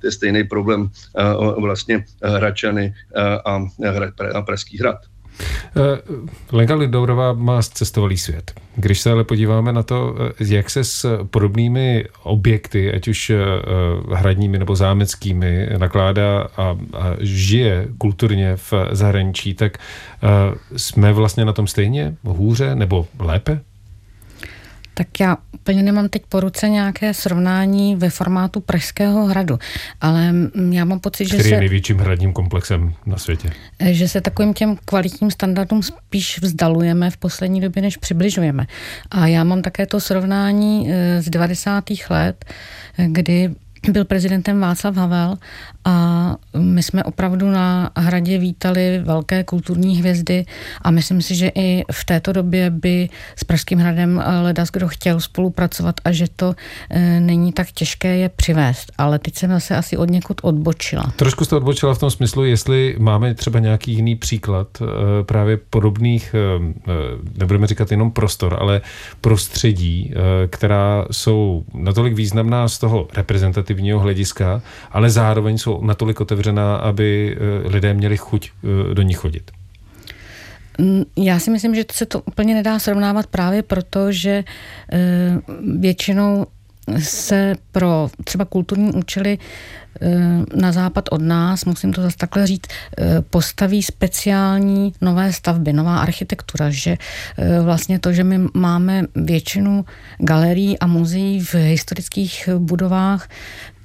to 0.00 0.06
je 0.06 0.12
stejný 0.12 0.44
problém 0.44 0.80
uh, 0.82 1.62
vlastně 1.62 2.04
Hračany 2.22 2.94
uh, 3.16 3.22
a, 3.44 3.66
a 4.34 4.42
Pražský 4.42 4.78
hrad. 4.78 5.09
Eh, 5.40 6.00
Lenka 6.52 6.74
Lidourová 6.74 7.32
má 7.32 7.62
cestovalý 7.62 8.18
svět. 8.18 8.52
Když 8.76 9.00
se 9.00 9.10
ale 9.10 9.24
podíváme 9.24 9.72
na 9.72 9.82
to, 9.82 10.14
eh, 10.40 10.44
jak 10.44 10.70
se 10.70 10.84
s 10.84 11.24
podobnými 11.24 12.04
objekty, 12.22 12.92
ať 12.92 13.08
už 13.08 13.30
eh, 13.30 13.36
hradními 14.14 14.58
nebo 14.58 14.76
zámeckými, 14.76 15.68
nakládá 15.78 16.48
a, 16.56 16.62
a 16.62 16.76
žije 17.20 17.88
kulturně 17.98 18.56
v 18.56 18.72
zahraničí, 18.90 19.54
tak 19.54 19.78
jsme 20.76 21.12
vlastně 21.12 21.44
na 21.44 21.52
tom 21.52 21.66
stejně, 21.66 22.14
hůře 22.24 22.74
nebo 22.74 23.06
lépe? 23.18 23.60
Tak 25.00 25.20
já 25.20 25.36
úplně 25.54 25.82
nemám 25.82 26.08
teď 26.08 26.22
po 26.28 26.40
ruce 26.40 26.68
nějaké 26.68 27.14
srovnání 27.14 27.96
ve 27.96 28.10
formátu 28.10 28.60
Pražského 28.60 29.26
hradu, 29.26 29.58
ale 30.00 30.34
já 30.70 30.84
mám 30.84 31.00
pocit, 31.00 31.24
Který 31.24 31.42
že 31.42 31.48
se... 31.48 31.54
je 31.54 31.58
největším 31.58 31.98
hradním 31.98 32.32
komplexem 32.32 32.94
na 33.06 33.18
světě. 33.18 33.50
Že 33.90 34.08
se 34.08 34.20
takovým 34.20 34.54
těm 34.54 34.76
kvalitním 34.84 35.30
standardům 35.30 35.82
spíš 35.82 36.42
vzdalujeme 36.42 37.10
v 37.10 37.16
poslední 37.16 37.60
době, 37.60 37.82
než 37.82 37.96
přibližujeme. 37.96 38.66
A 39.10 39.26
já 39.26 39.44
mám 39.44 39.62
také 39.62 39.86
to 39.86 40.00
srovnání 40.00 40.92
eh, 40.92 41.22
z 41.22 41.28
90. 41.30 41.84
let, 42.10 42.44
eh, 42.98 43.06
kdy 43.08 43.50
byl 43.88 44.04
prezidentem 44.04 44.60
Václav 44.60 44.96
Havel 44.96 45.36
a 45.84 46.36
my 46.56 46.82
jsme 46.82 47.04
opravdu 47.04 47.50
na 47.50 47.90
hradě 47.96 48.38
vítali 48.38 49.00
velké 49.04 49.44
kulturní 49.44 49.96
hvězdy 49.96 50.44
a 50.82 50.90
myslím 50.90 51.22
si, 51.22 51.34
že 51.34 51.50
i 51.54 51.84
v 51.92 52.04
této 52.04 52.32
době 52.32 52.70
by 52.70 53.08
s 53.36 53.44
Pražským 53.44 53.78
hradem 53.78 54.22
ledas 54.42 54.68
kdo 54.70 54.88
chtěl 54.88 55.20
spolupracovat 55.20 55.94
a 56.04 56.12
že 56.12 56.26
to 56.36 56.54
e, 56.90 57.20
není 57.20 57.52
tak 57.52 57.70
těžké 57.70 58.16
je 58.16 58.28
přivést. 58.28 58.92
Ale 58.98 59.18
teď 59.18 59.34
jsem 59.36 59.60
se 59.60 59.76
asi 59.76 59.96
od 59.96 60.10
někud 60.10 60.40
odbočila. 60.42 61.12
Trošku 61.16 61.44
jste 61.44 61.56
odbočila 61.56 61.94
v 61.94 61.98
tom 61.98 62.10
smyslu, 62.10 62.44
jestli 62.44 62.96
máme 62.98 63.34
třeba 63.34 63.58
nějaký 63.58 63.92
jiný 63.92 64.16
příklad 64.16 64.68
e, 64.82 64.84
právě 65.24 65.58
podobných, 65.70 66.34
nebudeme 67.38 67.66
říkat 67.66 67.90
jenom 67.90 68.10
prostor, 68.10 68.56
ale 68.60 68.80
prostředí, 69.20 70.14
která 70.50 71.04
jsou 71.10 71.64
natolik 71.74 72.14
významná 72.14 72.68
z 72.68 72.78
toho 72.78 73.08
reprezentativního 73.16 73.69
hlediska, 73.98 74.62
ale 74.90 75.10
zároveň 75.10 75.58
jsou 75.58 75.70
jsou 75.70 75.84
natolik 75.84 76.20
otevřená, 76.20 76.76
aby 76.76 77.36
eh, 77.36 77.68
lidé 77.68 77.94
měli 77.94 78.16
chuť 78.16 78.50
eh, 78.50 78.94
do 78.94 79.02
ní 79.02 79.14
chodit? 79.14 79.50
Mm, 80.78 81.02
já 81.16 81.38
si 81.38 81.50
myslím, 81.50 81.74
že 81.74 81.84
se 81.92 82.06
to 82.06 82.20
úplně 82.20 82.54
nedá 82.54 82.78
srovnávat 82.78 83.26
právě 83.26 83.62
proto, 83.62 84.12
že 84.12 84.44
eh, 84.92 84.98
většinou 85.78 86.46
se 86.98 87.54
pro 87.72 88.10
třeba 88.24 88.44
kulturní 88.44 88.92
účely 88.92 89.38
na 90.54 90.72
západ 90.72 91.04
od 91.10 91.22
nás, 91.22 91.64
musím 91.64 91.92
to 91.92 92.02
zase 92.02 92.16
takhle 92.16 92.46
říct, 92.46 92.66
postaví 93.30 93.82
speciální 93.82 94.92
nové 95.00 95.32
stavby, 95.32 95.72
nová 95.72 95.98
architektura, 95.98 96.70
že 96.70 96.96
vlastně 97.62 97.98
to, 97.98 98.12
že 98.12 98.24
my 98.24 98.38
máme 98.54 99.04
většinu 99.14 99.84
galerií 100.18 100.78
a 100.78 100.86
muzeí 100.86 101.40
v 101.40 101.54
historických 101.54 102.48
budovách, 102.58 103.28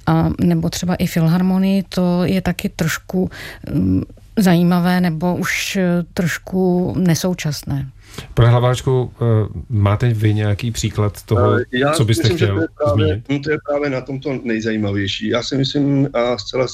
a 0.06 0.30
nebo 0.40 0.70
třeba 0.70 0.94
i 0.94 1.06
filharmonii, 1.06 1.82
to 1.88 2.24
je 2.24 2.40
taky 2.40 2.68
trošku 2.68 3.30
um, 3.72 4.04
zajímavé 4.38 5.00
nebo 5.00 5.36
už 5.36 5.76
eh, 5.76 6.04
trošku 6.14 6.94
nesoučasné. 6.98 7.90
Pane 8.34 8.48
Hlaváčku, 8.48 9.12
eh, 9.14 9.24
máte 9.68 10.08
vy 10.08 10.34
nějaký 10.34 10.70
příklad 10.70 11.22
toho, 11.22 11.58
Já 11.72 11.92
co 11.92 12.04
byste 12.04 12.22
myslím, 12.22 12.36
chtěl 12.36 12.48
že 12.48 12.54
to 12.54 12.60
je, 12.60 12.68
právě, 12.84 13.22
zmínit? 13.26 13.44
to 13.44 13.50
je 13.50 13.58
právě 13.68 13.90
na 13.90 14.00
tomto 14.00 14.40
nejzajímavější. 14.44 15.28
Já 15.28 15.42
si 15.42 15.56
myslím 15.56 16.08
a 16.14 16.38
zcela 16.38 16.66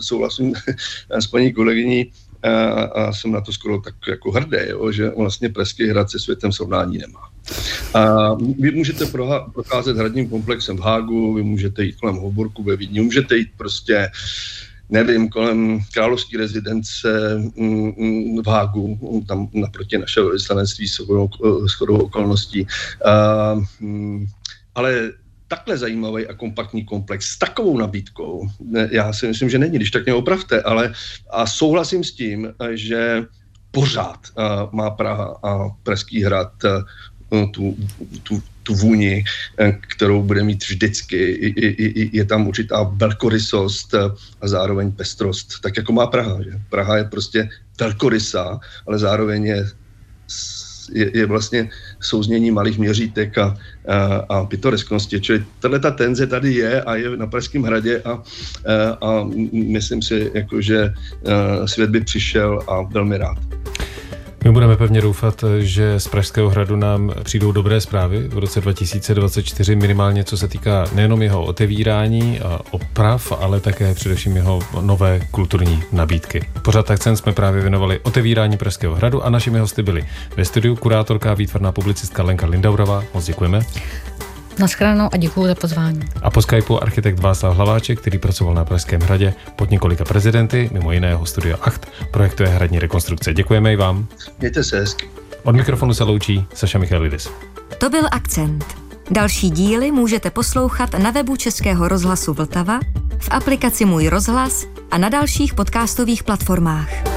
souhlasím 0.00 0.54
s 1.10 1.26
paní 1.26 1.52
kolegyní, 1.52 2.12
a, 2.42 2.82
a 2.82 3.12
jsem 3.12 3.32
na 3.32 3.40
to 3.40 3.52
skoro 3.52 3.80
tak 3.80 3.94
jako 4.08 4.30
hrdý, 4.30 4.58
jo, 4.68 4.92
že 4.92 5.10
vlastně 5.10 5.48
Pražský 5.48 5.86
hrad 5.86 6.10
se 6.10 6.18
světem 6.18 6.52
srovnání 6.52 6.98
nemá. 6.98 7.30
A 7.94 8.34
vy 8.34 8.70
můžete 8.70 9.06
procházet 9.54 9.96
hradním 9.96 10.28
komplexem 10.28 10.76
v 10.76 10.80
Hágu, 10.80 11.34
vy 11.34 11.42
můžete 11.42 11.84
jít 11.84 11.96
kolem 11.96 12.16
Hoborku 12.16 12.62
ve 12.62 12.76
Vídni, 12.76 13.00
můžete 13.00 13.36
jít 13.36 13.48
prostě 13.56 14.10
nevím, 14.90 15.28
kolem 15.28 15.80
královské 15.94 16.38
rezidence 16.38 17.36
mm, 17.56 17.92
mm, 17.96 18.42
v 18.42 18.46
Hágu, 18.46 18.98
tam 19.28 19.48
naproti 19.54 19.98
našeho 19.98 20.30
vyslanectví 20.30 20.88
s 20.88 20.96
chodou 21.76 21.96
okolností. 21.96 22.66
Mm, 23.80 24.26
ale 24.74 25.12
takhle 25.48 25.78
zajímavý 25.78 26.26
a 26.26 26.34
kompaktní 26.34 26.84
komplex 26.84 27.26
s 27.26 27.38
takovou 27.38 27.78
nabídkou, 27.78 28.48
já 28.90 29.12
si 29.12 29.28
myslím, 29.28 29.50
že 29.50 29.58
není, 29.58 29.76
když 29.76 29.90
tak 29.90 30.04
mě 30.04 30.14
opravte, 30.14 30.62
ale 30.62 30.92
a 31.30 31.46
souhlasím 31.46 32.04
s 32.04 32.12
tím, 32.12 32.54
že 32.74 33.24
pořád 33.70 34.18
uh, 34.38 34.44
má 34.72 34.90
Praha 34.90 35.38
a 35.42 35.68
Pražský 35.82 36.22
hrad 36.22 36.52
uh, 36.64 36.70
tu, 37.52 37.76
tu, 38.22 38.42
tu 38.62 38.74
vůni, 38.74 39.24
kterou 39.80 40.22
bude 40.22 40.42
mít 40.42 40.64
vždycky. 40.68 41.52
Je, 42.12 42.24
tam 42.24 42.46
určitá 42.46 42.82
velkorysost 42.82 43.94
a 44.40 44.48
zároveň 44.48 44.92
pestrost, 44.92 45.60
tak 45.60 45.76
jako 45.76 45.92
má 45.92 46.06
Praha. 46.06 46.42
Že? 46.42 46.50
Praha 46.70 46.96
je 46.96 47.04
prostě 47.04 47.48
velkorysá, 47.80 48.60
ale 48.86 48.98
zároveň 48.98 49.44
je 49.44 49.66
je, 50.92 51.10
je 51.18 51.26
vlastně 51.26 51.70
souznění 52.00 52.50
malých 52.50 52.78
měřítek 52.78 53.38
a, 53.38 53.58
a, 53.88 53.96
a 54.28 54.44
pitoresknosti. 54.44 55.20
Čili 55.20 55.44
tahle 55.60 55.78
ta 55.78 55.90
tenze 55.90 56.26
tady 56.26 56.54
je 56.54 56.82
a 56.82 56.94
je 56.94 57.16
na 57.16 57.26
Pražském 57.26 57.62
hradě 57.62 58.02
a, 58.02 58.10
a, 58.10 58.22
a 59.06 59.28
myslím 59.52 60.02
si, 60.02 60.30
jako, 60.34 60.60
že 60.60 60.94
svět 61.66 61.90
by 61.90 62.00
přišel 62.00 62.62
a 62.68 62.82
velmi 62.82 63.18
rád. 63.18 63.38
My 64.46 64.52
budeme 64.52 64.76
pevně 64.76 65.00
doufat, 65.00 65.44
že 65.58 66.00
z 66.00 66.08
Pražského 66.08 66.50
hradu 66.50 66.76
nám 66.76 67.12
přijdou 67.22 67.52
dobré 67.52 67.80
zprávy 67.80 68.28
v 68.28 68.38
roce 68.38 68.60
2024, 68.60 69.76
minimálně 69.76 70.24
co 70.24 70.36
se 70.36 70.48
týká 70.48 70.84
nejenom 70.94 71.22
jeho 71.22 71.44
otevírání 71.44 72.40
a 72.40 72.60
oprav, 72.70 73.32
ale 73.40 73.60
také 73.60 73.94
především 73.94 74.36
jeho 74.36 74.60
nové 74.80 75.20
kulturní 75.30 75.82
nabídky. 75.92 76.44
Pořád 76.62 76.90
akcent 76.90 77.16
jsme 77.16 77.32
právě 77.32 77.62
věnovali 77.62 78.00
otevírání 78.02 78.56
Pražského 78.56 78.94
hradu 78.94 79.24
a 79.24 79.30
našimi 79.30 79.58
hosty 79.58 79.82
byli 79.82 80.04
ve 80.36 80.44
studiu 80.44 80.76
kurátorka 80.76 81.30
a 81.30 81.34
výtvarná 81.34 81.72
publicistka 81.72 82.22
Lenka 82.22 82.46
Lindaurová. 82.46 83.04
Moc 83.14 83.24
děkujeme. 83.24 83.60
Naschledanou 84.58 85.08
a 85.12 85.16
děkuji 85.16 85.46
za 85.46 85.54
pozvání. 85.54 86.00
A 86.22 86.30
po 86.30 86.42
Skypeu 86.42 86.78
architekt 86.82 87.20
Václav 87.20 87.56
Hlaváček, 87.56 88.00
který 88.00 88.18
pracoval 88.18 88.54
na 88.54 88.64
Pražském 88.64 89.00
hradě 89.00 89.34
pod 89.56 89.70
několika 89.70 90.04
prezidenty, 90.04 90.70
mimo 90.72 90.92
jiného 90.92 91.26
Studio 91.26 91.58
Acht, 91.60 91.88
projektuje 92.10 92.48
hradní 92.48 92.78
rekonstrukce. 92.78 93.34
Děkujeme 93.34 93.72
i 93.72 93.76
vám. 93.76 94.06
Mějte 94.38 94.64
se 94.64 94.80
hezky. 94.80 95.10
Od 95.42 95.56
mikrofonu 95.56 95.94
se 95.94 96.04
loučí 96.04 96.46
Saša 96.54 96.78
Michalidis. 96.78 97.30
To 97.78 97.90
byl 97.90 98.02
Akcent. 98.12 98.64
Další 99.10 99.50
díly 99.50 99.92
můžete 99.92 100.30
poslouchat 100.30 100.92
na 100.98 101.10
webu 101.10 101.36
Českého 101.36 101.88
rozhlasu 101.88 102.34
Vltava, 102.34 102.80
v 103.18 103.28
aplikaci 103.30 103.84
Můj 103.84 104.08
rozhlas 104.08 104.66
a 104.90 104.98
na 104.98 105.08
dalších 105.08 105.54
podcastových 105.54 106.22
platformách. 106.22 107.15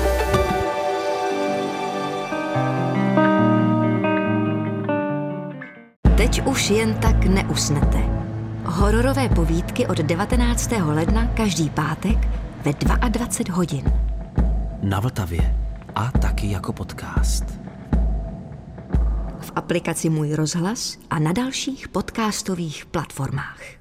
Teď 6.39 6.47
už 6.47 6.69
jen 6.69 6.93
tak 6.93 7.25
neusnete. 7.25 7.97
Hororové 8.63 9.30
povídky 9.30 9.88
od 9.88 9.97
19. 9.97 10.71
ledna 10.86 11.28
každý 11.28 11.69
pátek 11.69 12.28
ve 12.65 12.73
22 13.10 13.56
hodin. 13.56 13.93
Na 14.82 14.99
Vltavě 14.99 15.56
a 15.95 16.12
taky 16.12 16.52
jako 16.52 16.73
podcast. 16.73 17.43
V 19.39 19.52
aplikaci 19.56 20.10
Můj 20.10 20.34
rozhlas 20.34 20.97
a 21.10 21.19
na 21.19 21.32
dalších 21.32 21.88
podcastových 21.88 22.86
platformách. 22.86 23.79